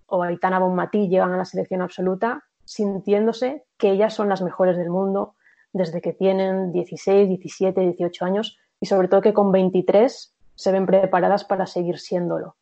o 0.07 0.23
Aitana 0.23 0.59
Bonmatí 0.59 1.07
llegan 1.07 1.33
a 1.33 1.37
la 1.37 1.45
selección 1.45 1.81
absoluta 1.81 2.43
sintiéndose 2.63 3.65
que 3.77 3.91
ellas 3.91 4.13
son 4.13 4.29
las 4.29 4.41
mejores 4.41 4.77
del 4.77 4.89
mundo 4.89 5.35
desde 5.71 6.01
que 6.01 6.13
tienen 6.13 6.71
16, 6.71 7.27
17, 7.27 7.79
18 7.81 8.25
años 8.25 8.57
y 8.79 8.87
sobre 8.87 9.07
todo 9.07 9.21
que 9.21 9.33
con 9.33 9.51
23 9.51 10.35
se 10.55 10.71
ven 10.71 10.85
preparadas 10.85 11.43
para 11.43 11.67
seguir 11.67 11.99
siéndolo. 11.99 12.55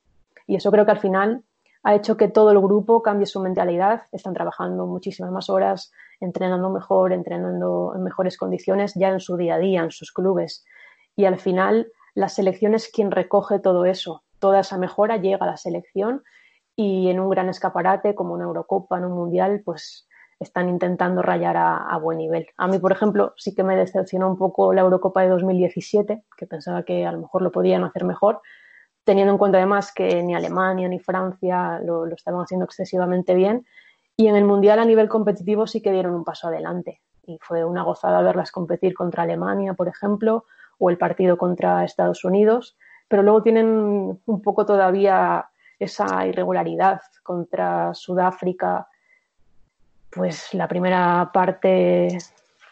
Y 0.47 0.55
eso 0.55 0.71
creo 0.71 0.85
que 0.85 0.91
al 0.91 0.99
final 0.99 1.43
ha 1.83 1.95
hecho 1.95 2.15
que 2.15 2.29
todo 2.29 2.51
el 2.51 2.59
grupo 2.59 3.01
cambie 3.01 3.25
su 3.25 3.41
mentalidad, 3.41 4.03
están 4.11 4.33
trabajando 4.33 4.87
muchísimas 4.87 5.31
más 5.31 5.49
horas, 5.49 5.91
entrenando 6.19 6.69
mejor, 6.69 7.11
entrenando 7.11 7.93
en 7.95 8.03
mejores 8.03 8.37
condiciones 8.37 8.93
ya 8.95 9.09
en 9.09 9.19
su 9.19 9.35
día 9.35 9.55
a 9.55 9.59
día, 9.59 9.83
en 9.83 9.91
sus 9.91 10.11
clubes. 10.11 10.65
Y 11.15 11.25
al 11.25 11.37
final 11.37 11.91
la 12.15 12.29
selección 12.29 12.73
es 12.73 12.89
quien 12.89 13.11
recoge 13.11 13.59
todo 13.59 13.85
eso. 13.85 14.23
Toda 14.39 14.61
esa 14.61 14.77
mejora 14.77 15.17
llega 15.17 15.45
a 15.45 15.49
la 15.49 15.57
selección 15.57 16.23
y 16.75 17.09
en 17.09 17.19
un 17.19 17.29
gran 17.29 17.49
escaparate 17.49 18.15
como 18.15 18.33
una 18.33 18.45
Eurocopa, 18.45 18.97
en 18.97 19.05
un 19.05 19.13
Mundial, 19.13 19.61
pues 19.63 20.07
están 20.39 20.69
intentando 20.69 21.21
rayar 21.21 21.55
a, 21.57 21.97
buen 21.97 22.17
nivel. 22.17 22.47
A 22.57 22.67
mí, 22.67 22.79
por 22.79 22.91
ejemplo, 22.91 23.33
sí 23.37 23.55
que 23.55 23.63
me 23.63 23.75
decepcionó 23.75 24.27
un 24.29 24.37
poco 24.37 24.73
la 24.73 24.81
Eurocopa 24.81 25.21
de 25.21 25.29
2017, 25.29 26.23
que 26.37 26.47
pensaba 26.47 26.83
que 26.83 27.05
a 27.05 27.11
lo 27.11 27.19
mejor 27.19 27.41
lo 27.41 27.51
podían 27.51 27.83
hacer 27.83 28.03
mejor, 28.03 28.41
teniendo 29.03 29.33
en 29.33 29.37
cuenta 29.37 29.57
además 29.57 29.93
que 29.93 30.23
ni 30.23 30.35
Alemania 30.35 30.87
ni 30.87 30.99
Francia 30.99 31.79
lo, 31.83 32.07
estaban 32.07 32.41
haciendo 32.41 32.65
excesivamente 32.65 33.33
bien. 33.33 33.65
Y 34.15 34.27
en 34.27 34.35
el 34.35 34.45
Mundial 34.45 34.79
a 34.79 34.85
nivel 34.85 35.09
competitivo 35.09 35.67
sí 35.67 35.81
que 35.81 35.91
dieron 35.91 36.13
un 36.13 36.23
paso 36.23 36.47
adelante. 36.47 37.01
Y 37.25 37.37
fue 37.41 37.63
una 37.63 37.83
gozada 37.83 38.21
verlas 38.21 38.51
competir 38.51 38.93
contra 38.93 39.23
Alemania, 39.23 39.73
por 39.73 39.87
ejemplo, 39.87 40.45
o 40.77 40.89
el 40.89 40.97
partido 40.97 41.37
contra 41.37 41.83
Estados 41.83 42.23
Unidos. 42.23 42.77
Pero 43.07 43.23
luego 43.23 43.41
tienen 43.41 44.19
un 44.25 44.41
poco 44.41 44.65
todavía 44.65 45.49
esa 45.79 46.25
irregularidad 46.27 47.01
contra 47.23 47.93
Sudáfrica 47.93 48.87
pues 50.13 50.53
la 50.53 50.67
primera 50.67 51.31
parte 51.33 52.07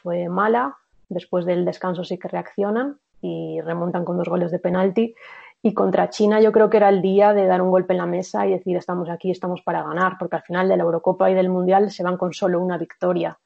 fue 0.02 0.30
mala, 0.30 0.78
después 1.10 1.46
del 1.46 1.66
descanso 1.66 2.04
sí 2.04 2.18
que 2.18 2.28
reaccionan 2.28 3.00
y 3.22 3.60
remontan 3.62 4.06
con 4.06 4.18
dos 4.18 4.30
goles 4.30 4.52
de 4.52 4.60
penalti. 4.60 5.16
Y 5.64 5.74
contra 5.74 6.10
China 6.10 6.42
yo 6.42 6.52
creo 6.52 6.70
que 6.70 6.78
era 6.78 6.90
el 6.90 7.02
día 7.02 7.34
de 7.34 7.46
dar 7.46 7.62
un 7.62 7.70
golpe 7.70 7.94
en 7.94 8.00
la 8.00 8.08
mesa 8.08 8.48
y 8.48 8.52
decir 8.52 8.76
estamos 8.78 9.10
aquí, 9.10 9.30
estamos 9.30 9.62
para 9.62 9.84
ganar, 9.84 10.18
porque 10.18 10.38
al 10.38 10.42
final 10.42 10.68
de 10.68 10.78
la 10.78 10.84
Eurocopa 10.84 11.30
y 11.30 11.36
del 11.36 11.50
Mundial 11.50 11.92
se 11.92 12.04
van 12.04 12.18
con 12.18 12.34
solo 12.34 12.60
una 12.60 12.78
victoria. 12.78 13.38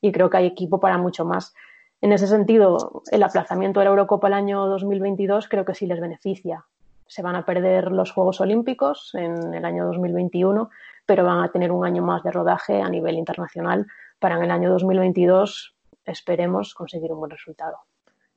Y 0.00 0.12
creo 0.12 0.30
que 0.30 0.36
hay 0.36 0.46
equipo 0.46 0.78
para 0.78 0.98
mucho 0.98 1.24
más. 1.24 1.52
En 2.00 2.12
ese 2.12 2.26
sentido, 2.26 3.02
el 3.10 3.22
aplazamiento 3.22 3.80
de 3.80 3.84
la 3.84 3.90
Eurocopa 3.90 4.28
el 4.28 4.34
año 4.34 4.66
2022 4.66 5.48
creo 5.48 5.64
que 5.64 5.74
sí 5.74 5.86
les 5.86 6.00
beneficia. 6.00 6.64
Se 7.06 7.22
van 7.22 7.34
a 7.34 7.44
perder 7.44 7.90
los 7.90 8.12
Juegos 8.12 8.40
Olímpicos 8.40 9.14
en 9.14 9.52
el 9.54 9.64
año 9.64 9.86
2021, 9.86 10.70
pero 11.06 11.24
van 11.24 11.42
a 11.42 11.50
tener 11.50 11.72
un 11.72 11.84
año 11.84 12.02
más 12.02 12.22
de 12.22 12.30
rodaje 12.30 12.82
a 12.82 12.88
nivel 12.88 13.16
internacional 13.16 13.86
para 14.18 14.36
en 14.36 14.44
el 14.44 14.50
año 14.50 14.70
2022 14.70 15.74
esperemos 16.04 16.74
conseguir 16.74 17.12
un 17.12 17.18
buen 17.18 17.30
resultado. 17.30 17.78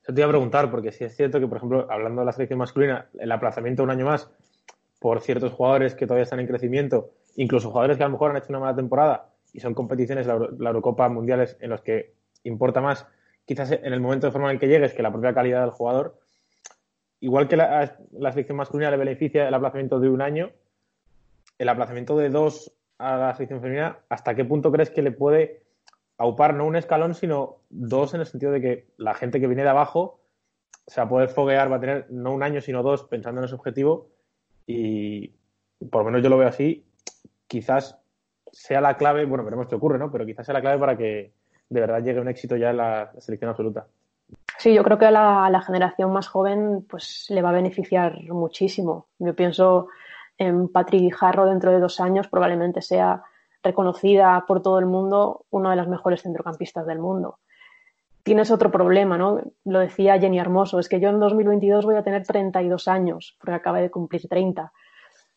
Yo 0.08 0.14
te 0.14 0.22
iba 0.22 0.26
a 0.26 0.30
preguntar, 0.30 0.70
porque 0.70 0.90
si 0.90 1.04
es 1.04 1.14
cierto 1.14 1.38
que, 1.38 1.46
por 1.46 1.58
ejemplo, 1.58 1.86
hablando 1.90 2.22
de 2.22 2.24
la 2.24 2.32
selección 2.32 2.58
masculina, 2.58 3.10
el 3.18 3.30
aplazamiento 3.30 3.82
un 3.82 3.90
año 3.90 4.06
más 4.06 4.30
por 4.98 5.20
ciertos 5.20 5.52
jugadores 5.52 5.94
que 5.94 6.06
todavía 6.06 6.22
están 6.22 6.40
en 6.40 6.46
crecimiento, 6.46 7.10
incluso 7.36 7.68
jugadores 7.68 7.98
que 7.98 8.04
a 8.04 8.06
lo 8.06 8.12
mejor 8.12 8.30
han 8.30 8.38
hecho 8.38 8.46
una 8.48 8.58
mala 8.58 8.74
temporada 8.74 9.28
y 9.52 9.60
son 9.60 9.74
competiciones, 9.74 10.26
la, 10.26 10.32
Eurocopa 10.32 11.10
mundiales, 11.10 11.58
en 11.60 11.68
los 11.68 11.82
que 11.82 12.14
importa 12.44 12.80
más, 12.80 13.06
quizás 13.44 13.70
en 13.70 13.92
el 13.92 14.00
momento 14.00 14.26
de 14.26 14.32
forma 14.32 14.48
en 14.48 14.54
el 14.54 14.60
que 14.60 14.68
llegues, 14.68 14.94
que 14.94 15.02
la 15.02 15.12
propia 15.12 15.34
calidad 15.34 15.60
del 15.60 15.72
jugador. 15.72 16.18
Igual 17.20 17.46
que 17.46 17.58
la 17.58 18.32
selección 18.32 18.56
masculina 18.56 18.90
le 18.90 18.96
beneficia 18.96 19.46
el 19.46 19.52
aplazamiento 19.52 20.00
de 20.00 20.08
un 20.08 20.22
año, 20.22 20.50
el 21.58 21.68
aplazamiento 21.68 22.16
de 22.16 22.30
dos 22.30 22.72
a 22.96 23.18
la 23.18 23.34
selección 23.34 23.60
femenina, 23.60 23.98
¿hasta 24.08 24.34
qué 24.34 24.46
punto 24.46 24.72
crees 24.72 24.88
que 24.88 25.02
le 25.02 25.12
puede 25.12 25.67
aupar 26.18 26.54
no 26.54 26.66
un 26.66 26.76
escalón, 26.76 27.14
sino 27.14 27.58
dos 27.70 28.12
en 28.14 28.20
el 28.20 28.26
sentido 28.26 28.52
de 28.52 28.60
que 28.60 28.88
la 28.96 29.14
gente 29.14 29.40
que 29.40 29.46
viene 29.46 29.62
de 29.62 29.70
abajo 29.70 30.20
se 30.86 31.00
va 31.00 31.06
a 31.06 31.10
poder 31.10 31.28
foguear, 31.28 31.70
va 31.70 31.76
a 31.76 31.80
tener 31.80 32.06
no 32.10 32.32
un 32.32 32.42
año, 32.42 32.60
sino 32.60 32.82
dos 32.82 33.04
pensando 33.04 33.40
en 33.40 33.44
ese 33.44 33.54
objetivo 33.54 34.08
y 34.66 35.32
por 35.90 36.02
lo 36.02 36.06
menos 36.06 36.22
yo 36.22 36.28
lo 36.28 36.38
veo 36.38 36.48
así, 36.48 36.84
quizás 37.46 37.98
sea 38.52 38.80
la 38.80 38.96
clave, 38.96 39.24
bueno, 39.24 39.44
veremos 39.44 39.68
qué 39.68 39.76
ocurre, 39.76 39.98
¿no? 39.98 40.10
Pero 40.10 40.26
quizás 40.26 40.46
sea 40.46 40.54
la 40.54 40.60
clave 40.60 40.78
para 40.78 40.96
que 40.96 41.32
de 41.68 41.80
verdad 41.80 42.02
llegue 42.02 42.20
un 42.20 42.28
éxito 42.28 42.56
ya 42.56 42.70
en 42.70 42.78
la 42.78 43.12
selección 43.18 43.50
absoluta. 43.50 43.86
Sí, 44.58 44.74
yo 44.74 44.82
creo 44.82 44.98
que 44.98 45.06
a 45.06 45.10
la, 45.10 45.62
generación 45.62 46.12
más 46.12 46.28
joven 46.28 46.84
pues 46.88 47.26
le 47.28 47.42
va 47.42 47.50
a 47.50 47.52
beneficiar 47.52 48.20
muchísimo. 48.30 49.06
Yo 49.18 49.34
pienso 49.34 49.88
en 50.36 50.68
Patrick 50.68 51.14
Jarro 51.14 51.46
dentro 51.46 51.70
de 51.70 51.80
dos 51.80 52.00
años 52.00 52.28
probablemente 52.28 52.82
sea 52.82 53.22
reconocida 53.62 54.44
por 54.46 54.62
todo 54.62 54.78
el 54.78 54.86
mundo 54.86 55.46
una 55.50 55.70
de 55.70 55.76
las 55.76 55.88
mejores 55.88 56.22
centrocampistas 56.22 56.86
del 56.86 56.98
mundo. 56.98 57.38
Tienes 58.22 58.50
otro 58.50 58.70
problema, 58.70 59.16
¿no? 59.16 59.40
Lo 59.64 59.78
decía 59.78 60.18
Jenny 60.18 60.38
Hermoso, 60.38 60.78
es 60.78 60.88
que 60.88 61.00
yo 61.00 61.08
en 61.08 61.18
2022 61.18 61.84
voy 61.84 61.96
a 61.96 62.02
tener 62.02 62.24
32 62.24 62.88
años 62.88 63.36
porque 63.40 63.54
acaba 63.54 63.80
de 63.80 63.90
cumplir 63.90 64.28
30. 64.28 64.72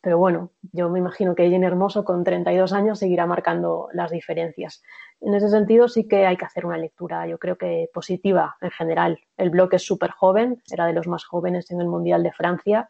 Pero 0.02 0.18
bueno, 0.18 0.50
yo 0.72 0.90
me 0.90 0.98
imagino 0.98 1.36
que 1.36 1.50
Jenny 1.50 1.66
Hermoso 1.66 2.04
con 2.04 2.24
32 2.24 2.74
años 2.74 3.00
seguirá 3.00 3.28
marcando 3.28 3.88
las 3.94 4.10
diferencias. 4.10 4.82
En 5.22 5.36
ese 5.36 5.50
sentido 5.50 5.88
sí 5.88 6.08
que 6.08 6.26
hay 6.26 6.38
que 6.38 6.46
hacer 6.46 6.66
una 6.66 6.78
lectura, 6.78 7.28
yo 7.28 7.38
creo 7.38 7.56
que 7.56 7.88
positiva 7.94 8.58
en 8.62 8.72
general. 8.72 9.20
El 9.38 9.52
bloque 9.52 9.76
es 9.76 9.86
súper 9.86 10.10
joven, 10.10 10.62
era 10.72 10.88
de 10.88 10.94
los 10.94 11.08
más 11.08 11.24
jóvenes 11.24 11.70
en 11.70 11.80
el 11.80 11.88
Mundial 11.88 12.24
de 12.24 12.32
Francia 12.32 12.90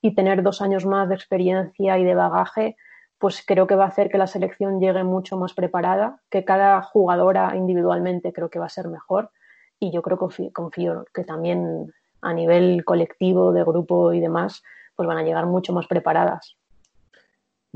y 0.00 0.14
tener 0.14 0.42
dos 0.42 0.62
años 0.62 0.86
más 0.86 1.08
de 1.10 1.14
experiencia 1.14 1.98
y 1.98 2.04
de 2.04 2.14
bagaje, 2.14 2.76
pues 3.18 3.42
creo 3.46 3.66
que 3.66 3.74
va 3.74 3.84
a 3.84 3.88
hacer 3.88 4.10
que 4.10 4.18
la 4.18 4.26
selección 4.26 4.80
llegue 4.80 5.04
mucho 5.04 5.36
más 5.36 5.54
preparada, 5.54 6.20
que 6.30 6.44
cada 6.44 6.82
jugadora 6.82 7.56
individualmente 7.56 8.32
creo 8.32 8.50
que 8.50 8.58
va 8.58 8.66
a 8.66 8.70
ser 8.70 8.88
mejor 8.88 9.30
y 9.78 9.90
yo 9.90 10.02
creo 10.02 10.18
que 10.18 10.52
confío 10.52 11.06
que 11.12 11.24
también 11.24 11.92
a 12.22 12.32
nivel 12.32 12.84
colectivo, 12.84 13.52
de 13.52 13.62
grupo 13.62 14.12
y 14.12 14.20
demás, 14.20 14.62
pues 14.94 15.06
van 15.06 15.18
a 15.18 15.22
llegar 15.22 15.46
mucho 15.46 15.72
más 15.72 15.86
preparadas. 15.86 16.56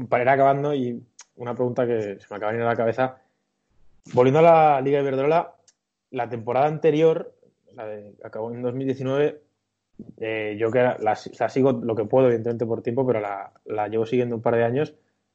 Para 0.09 0.22
ir 0.22 0.29
acabando, 0.29 0.74
y 0.74 1.03
una 1.37 1.55
pregunta 1.55 1.87
que 1.87 2.18
se 2.18 2.26
me 2.31 2.37
acaba 2.37 2.53
de 2.53 2.59
venir 2.59 2.66
a 2.66 2.70
la 2.70 2.76
cabeza. 2.76 3.18
Volviendo 4.12 4.40
a 4.40 4.42
la 4.42 4.81
Liga 4.81 5.00
Iberdrola, 5.00 5.55
la 6.11 6.29
temporada 6.29 6.66
anterior, 6.66 7.35
la 7.74 7.87
de 7.87 8.14
acabó 8.24 8.50
en 8.53 8.62
2019, 8.62 9.40
eh, 10.18 10.57
yo 10.59 10.70
que 10.70 10.94
la, 10.98 11.14
sigo 11.14 11.72
lo 11.72 11.94
que 11.94 12.05
puedo, 12.05 12.26
evidentemente 12.26 12.66
por 12.66 12.83
tiempo, 12.83 13.07
pero 13.07 13.20
la, 13.20 13.88
llevo 13.88 14.07
siguiendo 14.07 14.37
un 14.37 14.42
par 14.42 14.57
de 14.57 14.64
años. 14.64 14.94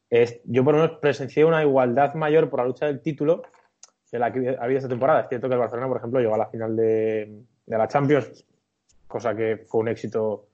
Es, 0.10 0.40
yo 0.46 0.64
por 0.64 0.76
lo 0.76 0.82
menos 0.82 0.98
presencié 1.00 1.46
una 1.46 1.64
igualdad 1.64 2.14
mayor 2.14 2.50
por 2.50 2.60
la 2.60 2.68
lucha 2.68 2.86
del 2.86 3.02
título 3.02 3.44
de 4.12 4.20
la 4.20 4.32
que 4.32 4.56
ha 4.58 4.64
habido 4.64 4.78
esta 4.78 4.90
temporada. 4.90 5.22
Es 5.22 5.30
cierto 5.30 5.48
que 5.48 5.56
el 5.56 5.60
Barcelona, 5.60 5.88
por 5.88 5.98
ejemplo, 5.98 6.20
llegó 6.20 6.36
a 6.36 6.40
la 6.40 6.48
final 6.48 6.76
de, 6.76 7.44
de 7.66 7.78
la 7.78 7.88
Champions, 7.88 8.46
cosa 9.08 9.36
que 9.36 9.58
fue 9.68 9.82
un 9.82 9.90
éxito 9.90 10.48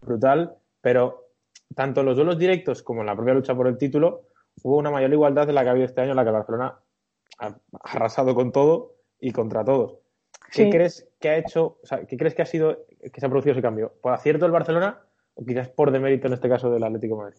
brutal, 0.00 0.56
pero 0.80 1.28
tanto 1.74 2.00
en 2.00 2.06
los 2.06 2.16
duelos 2.16 2.38
directos 2.38 2.82
como 2.82 3.00
en 3.00 3.06
la 3.06 3.16
propia 3.16 3.34
lucha 3.34 3.54
por 3.54 3.66
el 3.66 3.78
título 3.78 4.22
hubo 4.62 4.76
una 4.76 4.90
mayor 4.90 5.12
igualdad 5.12 5.46
de 5.46 5.52
la 5.52 5.62
que 5.62 5.68
ha 5.68 5.70
habido 5.72 5.86
este 5.86 6.00
año 6.00 6.10
en 6.10 6.16
la 6.16 6.24
que 6.24 6.30
Barcelona 6.30 6.78
ha 7.38 7.54
arrasado 7.82 8.34
con 8.34 8.52
todo 8.52 8.94
y 9.20 9.32
contra 9.32 9.64
todos. 9.64 9.98
¿Qué 10.52 10.70
crees 10.70 11.08
que 11.20 11.28
ha 11.28 11.36
hecho, 11.36 11.78
o 11.82 11.86
sea, 11.86 12.04
qué 12.06 12.16
crees 12.16 12.34
que 12.34 12.42
ha 12.42 12.46
sido, 12.46 12.86
que 13.12 13.20
se 13.20 13.26
ha 13.26 13.28
producido 13.28 13.52
ese 13.52 13.62
cambio? 13.62 13.92
¿Por 14.00 14.12
acierto 14.12 14.44
del 14.44 14.52
Barcelona 14.52 15.00
o 15.34 15.44
quizás 15.44 15.68
por 15.68 15.90
demérito 15.90 16.26
en 16.26 16.32
este 16.32 16.48
caso 16.48 16.70
del 16.70 16.82
Atlético 16.82 17.16
de 17.16 17.22
Madrid? 17.22 17.38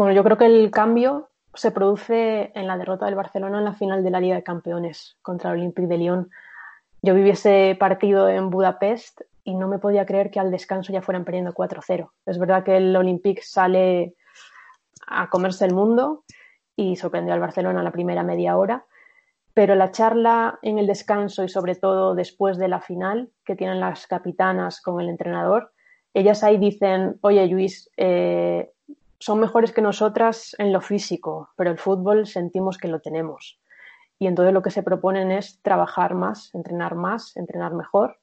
Bueno, 0.00 0.14
yo 0.14 0.24
creo 0.24 0.38
que 0.38 0.46
el 0.46 0.70
cambio 0.70 1.28
se 1.52 1.72
produce 1.72 2.52
en 2.54 2.66
la 2.66 2.78
derrota 2.78 3.04
del 3.04 3.16
Barcelona 3.16 3.58
en 3.58 3.66
la 3.66 3.74
final 3.74 4.02
de 4.02 4.08
la 4.08 4.18
Liga 4.18 4.34
de 4.34 4.42
Campeones 4.42 5.18
contra 5.20 5.50
el 5.50 5.58
Olympique 5.58 5.88
de 5.88 5.98
Lyon. 5.98 6.30
Yo 7.02 7.14
viví 7.14 7.28
ese 7.28 7.76
partido 7.78 8.26
en 8.26 8.48
Budapest 8.48 9.20
y 9.44 9.54
no 9.56 9.68
me 9.68 9.78
podía 9.78 10.06
creer 10.06 10.30
que 10.30 10.40
al 10.40 10.50
descanso 10.50 10.90
ya 10.90 11.02
fueran 11.02 11.26
perdiendo 11.26 11.52
4-0. 11.52 12.12
Es 12.24 12.38
verdad 12.38 12.64
que 12.64 12.78
el 12.78 12.96
Olympique 12.96 13.42
sale 13.42 14.14
a 15.06 15.28
comerse 15.28 15.66
el 15.66 15.74
mundo 15.74 16.24
y 16.76 16.96
sorprendió 16.96 17.34
al 17.34 17.40
Barcelona 17.40 17.82
la 17.82 17.92
primera 17.92 18.22
media 18.22 18.56
hora, 18.56 18.86
pero 19.52 19.74
la 19.74 19.90
charla 19.90 20.58
en 20.62 20.78
el 20.78 20.86
descanso 20.86 21.44
y 21.44 21.50
sobre 21.50 21.74
todo 21.74 22.14
después 22.14 22.56
de 22.56 22.68
la 22.68 22.80
final 22.80 23.32
que 23.44 23.54
tienen 23.54 23.80
las 23.80 24.06
capitanas 24.06 24.80
con 24.80 24.98
el 24.98 25.10
entrenador, 25.10 25.72
ellas 26.14 26.42
ahí 26.42 26.56
dicen, 26.56 27.18
oye 27.20 27.46
Luis, 27.48 27.90
eh, 27.98 28.72
son 29.20 29.38
mejores 29.38 29.72
que 29.72 29.82
nosotras 29.82 30.56
en 30.58 30.72
lo 30.72 30.80
físico, 30.80 31.50
pero 31.56 31.70
el 31.70 31.78
fútbol 31.78 32.26
sentimos 32.26 32.78
que 32.78 32.88
lo 32.88 33.00
tenemos. 33.00 33.60
Y 34.18 34.26
entonces 34.26 34.52
lo 34.52 34.62
que 34.62 34.70
se 34.70 34.82
proponen 34.82 35.30
es 35.30 35.62
trabajar 35.62 36.14
más, 36.14 36.52
entrenar 36.54 36.96
más, 36.96 37.36
entrenar 37.36 37.72
mejor 37.74 38.18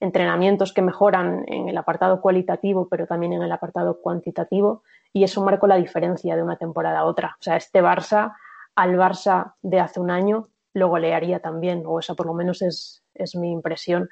entrenamientos 0.00 0.72
que 0.72 0.82
mejoran 0.82 1.44
en 1.46 1.68
el 1.68 1.76
apartado 1.76 2.20
cualitativo, 2.20 2.88
pero 2.88 3.06
también 3.06 3.34
en 3.34 3.42
el 3.42 3.52
apartado 3.52 4.00
cuantitativo, 4.00 4.82
y 5.12 5.24
eso 5.24 5.44
marcó 5.44 5.66
la 5.66 5.76
diferencia 5.76 6.34
de 6.34 6.42
una 6.42 6.56
temporada 6.56 7.00
a 7.00 7.04
otra. 7.04 7.36
O 7.38 7.42
sea, 7.42 7.56
este 7.56 7.82
Barça 7.82 8.34
al 8.74 8.96
Barça 8.96 9.54
de 9.62 9.78
hace 9.78 10.00
un 10.00 10.10
año 10.10 10.48
lo 10.72 10.88
golearía 10.88 11.40
también, 11.40 11.82
o 11.86 11.98
esa 11.98 12.14
por 12.14 12.26
lo 12.26 12.34
menos 12.34 12.62
es, 12.62 13.02
es 13.14 13.36
mi 13.36 13.52
impresión. 13.52 14.08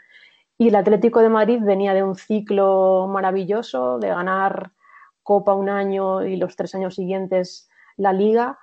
Y 0.58 0.68
el 0.68 0.74
Atlético 0.74 1.20
de 1.20 1.28
Madrid 1.30 1.60
venía 1.62 1.94
de 1.94 2.02
un 2.02 2.16
ciclo 2.16 3.06
maravilloso, 3.08 3.98
de 3.98 4.08
ganar 4.08 4.72
Copa 5.28 5.52
un 5.52 5.68
año 5.68 6.24
y 6.24 6.36
los 6.36 6.56
tres 6.56 6.74
años 6.74 6.94
siguientes 6.94 7.68
la 7.98 8.14
Liga, 8.14 8.58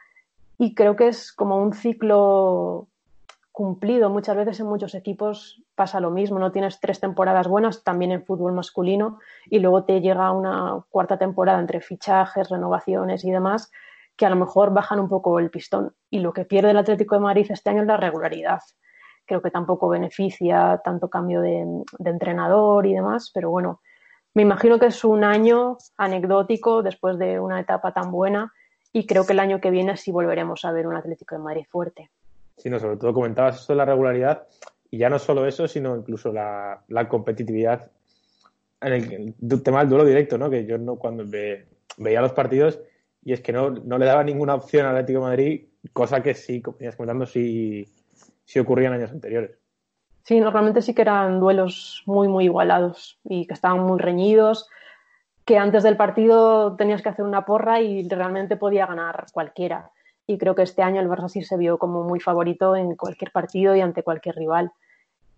y 0.58 0.73
creo 0.73 0.95
que 0.95 1.10
es 1.10 1.32
como 1.32 1.62
un 1.62 1.73
ciclo 1.73 2.88
cumplido. 3.51 4.10
Muchas 4.10 4.36
veces 4.36 4.60
en 4.62 4.65
muchos 4.65 4.95
equipos 4.95 5.62
pasa 5.75 5.99
lo 5.99 6.10
mismo, 6.10 6.39
no 6.39 6.51
tienes 6.51 6.80
tres 6.80 6.99
temporadas 6.99 7.47
buenas 7.47 7.84
también 7.84 8.12
en 8.12 8.25
fútbol 8.25 8.54
masculino 8.54 9.19
y 9.47 9.60
luego 9.60 9.84
te 9.84 10.01
llega 10.01 10.32
una 10.32 10.84
cuarta 10.89 11.19
temporada 11.19 11.60
entre 11.60 11.82
fichajes, 11.82 12.49
renovaciones 12.49 13.23
y 13.25 13.30
demás 13.30 13.71
que 14.17 14.25
a 14.25 14.32
lo 14.32 14.36
mejor 14.36 14.73
bajan 14.73 14.99
un 14.99 15.08
poco 15.08 15.38
el 15.38 15.51
pistón. 15.51 15.93
Y 16.10 16.17
lo 16.17 16.34
que 16.34 16.45
pierde 16.45 16.71
el 16.71 16.78
Atlético 16.78 17.13
de 17.13 17.21
Madrid 17.21 17.45
este 17.47 17.69
año 17.69 17.82
es 17.82 17.88
la 17.88 17.97
regularidad. 17.97 18.62
Creo 19.28 19.43
que 19.43 19.51
tampoco 19.51 19.88
beneficia 19.88 20.82
tanto 20.84 21.12
cambio 21.12 21.41
de, 21.41 21.63
de 21.99 22.10
entrenador 22.10 22.88
y 22.88 22.93
demás, 22.95 23.30
pero 23.32 23.51
bueno, 23.51 23.82
me 24.36 24.41
imagino 24.41 24.78
que 24.80 24.88
es 24.88 25.04
un 25.04 25.24
año 25.24 25.78
anecdótico 25.98 26.84
después 26.84 27.17
de 27.17 27.39
una 27.39 27.60
etapa 27.60 27.93
tan 27.93 28.12
buena 28.12 28.54
y 28.91 29.08
creo 29.08 29.26
que 29.26 29.34
el 29.34 29.39
año 29.39 29.62
que 29.62 29.71
viene 29.71 29.98
sí 29.98 30.12
volveremos 30.12 30.65
a 30.65 30.71
ver 30.71 30.88
un 30.88 30.95
Atlético 30.95 31.36
de 31.36 31.41
Madrid 31.41 31.65
fuerte. 31.69 32.12
Sí, 32.58 32.69
no, 32.69 32.80
sobre 32.80 32.98
todo 32.98 33.13
comentabas 33.13 33.62
esto 33.62 33.74
de 33.74 33.78
la 33.78 33.86
regularidad 33.86 34.45
y 34.91 34.98
ya 34.98 35.10
no 35.10 35.19
solo 35.19 35.48
eso, 35.48 35.67
sino 35.67 35.95
incluso 35.95 36.34
la, 36.34 36.84
competitividad 37.10 37.89
en 38.82 38.93
el, 38.93 39.63
tema 39.63 39.80
del 39.80 39.89
duelo 39.89 40.06
directo, 40.06 40.38
¿no? 40.38 40.50
Que 40.50 40.65
yo 40.65 40.78
no 40.78 40.98
cuando 40.98 41.24
veía 41.98 42.21
los 42.21 42.34
partidos 42.34 42.80
y 43.24 43.32
es 43.32 43.39
que 43.39 43.54
no, 43.54 43.71
no 43.71 43.98
le 43.98 44.06
daba 44.06 44.24
ninguna 44.24 44.56
opción 44.56 44.86
al 44.86 44.98
Atlético 44.98 45.19
de 45.19 45.26
Madrid, 45.26 45.65
cosa 45.93 46.21
que 46.21 46.34
sí, 46.34 46.62
como 46.62 46.78
comentando, 46.78 47.26
sí, 47.26 47.88
sí 48.43 48.60
ocurría 48.60 48.89
en 48.89 48.95
años 48.95 49.12
anteriores. 49.12 49.58
Sí, 50.26 50.40
normalmente 50.40 50.82
sí 50.82 50.94
que 50.94 51.04
eran 51.04 51.40
duelos 51.40 52.04
muy, 52.06 52.28
muy 52.28 52.46
igualados 52.46 53.20
y 53.24 53.48
que 53.48 53.54
estaban 53.54 53.80
muy 53.82 54.00
reñidos, 54.00 54.68
que 55.46 55.58
antes 55.58 55.84
del 55.84 55.98
partido 55.98 56.76
tenías 56.76 57.02
que 57.02 57.10
hacer 57.10 57.24
una 57.24 57.46
porra 57.46 57.80
y 57.80 58.08
realmente 58.10 58.58
podía 58.58 58.88
ganar 58.88 59.28
cualquiera 59.32 59.92
y 60.28 60.38
creo 60.38 60.56
que 60.56 60.64
este 60.64 60.82
año 60.82 61.02
el 61.02 61.08
Barça 61.08 61.30
sí 61.30 61.44
se 61.44 61.58
vio 61.58 61.78
como 61.78 62.04
muy 62.04 62.20
favorito 62.20 62.76
en 62.76 62.96
cualquier 62.96 63.32
partido 63.32 63.76
y 63.76 63.82
ante 63.82 64.04
cualquier 64.04 64.36
rival. 64.36 64.72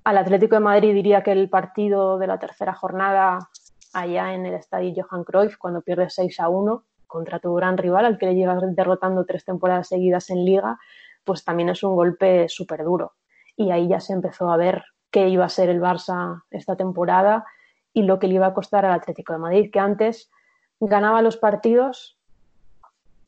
Al 0.04 0.18
Atlético 0.18 0.56
de 0.56 0.62
Madrid 0.62 0.94
diría 0.94 1.24
que 1.24 1.34
el 1.34 1.50
partido 1.50 2.18
de 2.18 2.28
la 2.28 2.40
tercera 2.40 2.74
jornada 2.74 3.50
allá 3.94 4.34
en 4.34 4.46
el 4.46 4.54
estadio 4.54 4.94
Johan 5.04 5.24
Cruyff, 5.24 5.58
cuando 5.58 5.82
pierde 5.82 6.10
6 6.10 6.40
a 6.40 6.50
1 6.50 6.84
contra 7.06 7.40
tu 7.40 7.54
gran 7.56 7.78
rival, 7.78 8.06
al 8.06 8.18
que 8.18 8.28
le 8.28 8.36
llevas 8.36 8.64
derrotando 8.76 9.26
tres 9.26 9.44
temporadas 9.44 9.88
seguidas 9.90 10.30
en 10.30 10.46
liga, 10.46 10.78
pues 11.24 11.44
también 11.44 11.70
es 11.70 11.84
un 11.84 11.96
golpe 11.96 12.48
súper 12.48 12.84
duro. 12.84 13.14
Y 13.58 13.72
ahí 13.72 13.90
ya 13.90 14.00
se 14.00 14.14
empezó 14.14 14.50
a 14.50 14.56
ver 14.56 14.86
qué 15.12 15.28
iba 15.28 15.44
a 15.44 15.50
ser 15.50 15.70
el 15.70 15.82
Barça 15.82 16.44
esta 16.52 16.78
temporada 16.78 17.46
y 17.92 18.04
lo 18.04 18.20
que 18.20 18.28
le 18.28 18.36
iba 18.36 18.48
a 18.48 18.54
costar 18.54 18.86
al 18.86 18.94
Atlético 18.94 19.34
de 19.34 19.40
Madrid, 19.40 19.70
que 19.74 19.80
antes 19.80 20.32
ganaba 20.80 21.22
los 21.22 21.36
partidos 21.36 22.18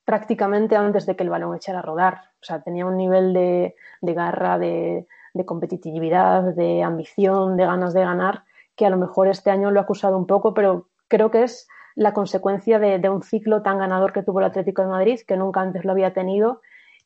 prácticamente 0.10 0.76
antes 0.76 1.06
de 1.06 1.15
que 1.15 1.22
el 1.22 1.30
balón 1.30 1.56
echara 1.56 1.80
a 1.80 1.84
rodar. 1.84 2.22
O 2.42 2.44
sea, 2.44 2.63
tenía 2.63 2.88
un 2.88 2.98
nivel 2.98 3.32
de, 3.32 3.76
garra, 4.02 4.58
de, 4.58 5.06
competitividad, 5.46 6.56
de 6.56 6.82
ambición, 6.82 7.58
de 7.58 7.65
ganas 7.65 7.94
de 7.94 8.02
ganar, 8.02 8.44
que 8.76 8.88
a 8.88 8.89
lo 8.89 8.98
mejor 8.98 9.28
este 9.28 9.52
año 9.52 9.70
lo 9.70 9.80
ha 9.80 9.84
acusado 9.84 10.18
un 10.18 10.26
poco, 10.26 10.56
pero 10.56 10.88
creo 11.10 11.30
que 11.30 11.44
es 11.44 11.68
la 11.94 12.15
consecuencia 12.15 12.80
de, 12.80 13.08
un 13.08 13.22
ciclo 13.22 13.62
tan 13.62 13.78
ganador 13.78 14.12
que 14.12 14.24
tuvo 14.24 14.39
el 14.39 14.48
Atlético 14.48 14.82
de 14.82 14.88
Madrid, 14.88 15.20
que 15.28 15.38
nunca 15.38 15.62
antes 15.62 15.86
lo 15.86 15.92
había 15.92 16.12
tenido, 16.12 16.62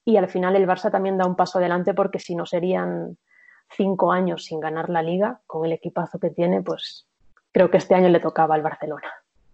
y 0.05 0.17
al 0.17 0.27
final 0.27 0.55
el 0.55 0.67
Barça 0.67 0.91
también 0.91 1.17
da 1.17 1.25
un 1.25 1.35
paso 1.35 1.59
adelante 1.59 1.93
porque 1.93 2.19
si 2.19 2.35
no 2.35 2.45
serían 2.45 3.17
cinco 3.69 4.11
años 4.11 4.45
sin 4.45 4.59
ganar 4.59 4.89
la 4.89 5.01
liga, 5.01 5.41
con 5.47 5.65
el 5.65 5.71
equipazo 5.71 6.19
que 6.19 6.29
tiene, 6.29 6.61
pues 6.61 7.07
creo 7.51 7.69
que 7.69 7.77
este 7.77 7.95
año 7.95 8.09
le 8.09 8.19
tocaba 8.19 8.55
al 8.55 8.61
Barcelona. 8.61 9.11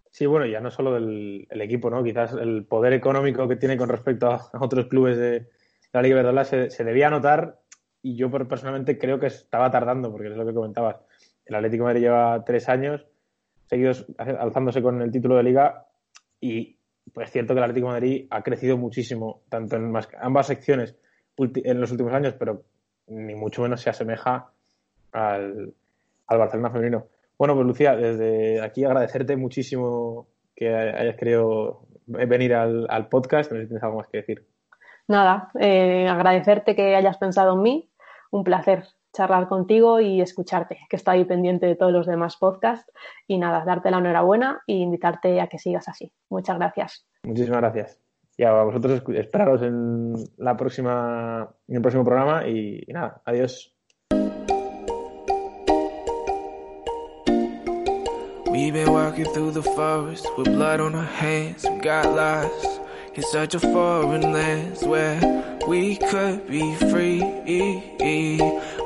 Sí, 0.09 0.25
bueno, 0.25 0.45
ya 0.45 0.59
no 0.59 0.71
solo 0.71 0.93
del 0.93 1.47
equipo, 1.51 1.89
¿no? 1.89 2.03
Quizás 2.03 2.33
el 2.33 2.65
poder 2.65 2.93
económico 2.93 3.47
que 3.47 3.55
tiene 3.55 3.77
con 3.77 3.89
respecto 3.89 4.27
a, 4.31 4.49
otros 4.59 4.87
clubes 4.87 5.17
de, 5.17 5.49
la 5.93 6.01
Liga 6.01 6.15
Verdola 6.15 6.45
se, 6.45 6.69
se, 6.71 6.83
debía 6.83 7.09
notar 7.09 7.59
y 8.01 8.15
yo 8.15 8.31
personalmente 8.31 8.97
creo 8.97 9.19
que 9.19 9.27
estaba 9.27 9.69
tardando, 9.71 10.11
porque 10.11 10.29
es 10.29 10.35
lo 10.35 10.45
que 10.45 10.53
comentabas. 10.53 10.97
El 11.45 11.55
Atlético 11.55 11.83
Madrid 11.83 12.01
lleva 12.01 12.43
tres 12.43 12.69
años 12.69 13.05
seguidos 13.67 14.07
alzándose 14.17 14.81
con 14.81 15.01
el 15.01 15.11
título 15.11 15.35
de 15.35 15.43
Liga 15.43 15.85
y 16.41 16.78
pues 17.13 17.27
es 17.27 17.33
cierto 17.33 17.53
que 17.53 17.59
el 17.59 17.63
Atlético 17.63 17.87
de 17.87 17.93
Madrid 17.93 18.27
ha 18.29 18.41
crecido 18.41 18.77
muchísimo, 18.77 19.41
tanto 19.49 19.75
en 19.75 19.93
ambas 20.21 20.47
secciones 20.47 20.95
en 21.37 21.79
los 21.79 21.91
últimos 21.91 22.13
años, 22.13 22.35
pero 22.37 22.63
ni 23.07 23.35
mucho 23.35 23.61
menos 23.61 23.81
se 23.81 23.89
asemeja 23.89 24.51
al, 25.11 25.73
Barcelona 26.27 26.69
femenino. 26.69 27.07
Bueno, 27.37 27.55
pues 27.55 27.65
Lucía, 27.65 27.95
desde 27.95 28.61
aquí 28.61 28.83
agradecerte 28.83 29.35
muchísimo 29.35 30.27
que 30.55 30.75
hayas 30.75 31.15
querido 31.15 31.81
venir 32.05 32.53
al, 32.53 33.07
podcast. 33.09 33.51
No 33.51 33.57
sé 33.57 33.63
si 33.63 33.67
tienes 33.69 33.83
algo 33.83 33.97
más 33.97 34.07
que 34.07 34.17
decir. 34.17 34.45
Nada, 35.07 35.49
eh, 35.59 36.07
agradecerte 36.07 36.75
que 36.75 36.95
hayas 36.95 37.17
pensado 37.17 37.53
en 37.53 37.61
mí. 37.61 37.89
Un 38.31 38.43
placer 38.43 38.83
charlar 39.13 39.47
contigo 39.47 39.99
y 39.99 40.21
escucharte, 40.21 40.79
que 40.89 40.95
está 40.95 41.11
ahí 41.11 41.25
pendiente 41.25 41.65
de 41.65 41.75
todos 41.75 41.91
los 41.91 42.05
demás 42.05 42.37
podcasts. 42.37 42.91
Y 43.27 43.37
nada, 43.37 43.63
darte 43.65 43.91
la 43.91 43.99
enhorabuena 43.99 44.61
e 44.67 44.73
invitarte 44.73 45.41
a 45.41 45.47
que 45.47 45.59
sigas 45.59 45.87
así. 45.87 46.11
Muchas 46.29 46.57
gracias. 46.57 47.05
Muchísimas 47.23 47.61
gracias. 47.61 47.99
Y 48.37 48.43
a 48.43 48.63
vosotros 48.63 49.03
esperaros 49.15 49.61
en 49.61 50.13
la 50.37 50.55
próxima, 50.55 51.49
en 51.67 51.75
el 51.75 51.81
próximo 51.81 52.05
programa 52.05 52.47
y, 52.47 52.83
y 52.87 52.93
nada, 52.93 53.21
adiós. 53.25 53.75
We've 58.49 58.73
been 58.73 58.91
walking 58.91 59.25
through 59.25 59.51
the 59.51 59.61
forest 59.61 60.25
with 60.37 60.47
blood 60.47 60.79
on 60.79 60.95
our 60.95 61.03
hands. 61.03 61.63
We 61.63 61.79
got 61.79 62.05
lost 62.15 62.78
in 63.19 63.23
such 63.23 63.53
a 63.53 63.59
foreign 63.59 64.31
land 64.31 64.77
where 64.83 65.19
we 65.67 65.97
could 65.97 66.47
be 66.47 66.73
free. 66.75 67.21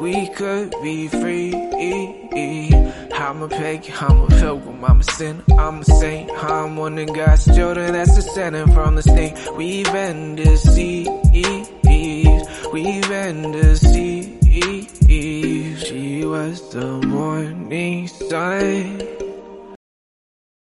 We 0.02 0.28
could 0.30 0.72
be 0.82 1.08
free. 1.08 1.54
I'm 3.13 3.43
a 3.43 3.48
pagan, 3.48 3.93
I'm 4.00 4.22
a 4.22 4.28
pilgrim, 4.28 4.84
I'm 4.84 5.00
a 5.00 5.04
sinner, 5.04 5.43
I'm 5.58 5.82
a 5.82 5.86
saint. 5.86 6.32
I'm 6.32 6.78
one 6.78 6.98
of 6.98 7.13
God's 7.13 7.46
children 7.56 7.93
that's 7.93 8.15
descended 8.15 8.74
from 8.74 8.96
the 8.96 9.04
snake. 9.04 9.36
We've 9.56 9.91
been 9.91 10.36
deceived. 10.36 11.10
We've 12.74 13.10
been 13.10 13.52
deceived. 13.52 14.43
She 15.86 16.26
was 16.26 16.74
the 16.74 17.02
morning 17.06 18.08
sun. 18.08 19.22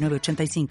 85 0.00 0.68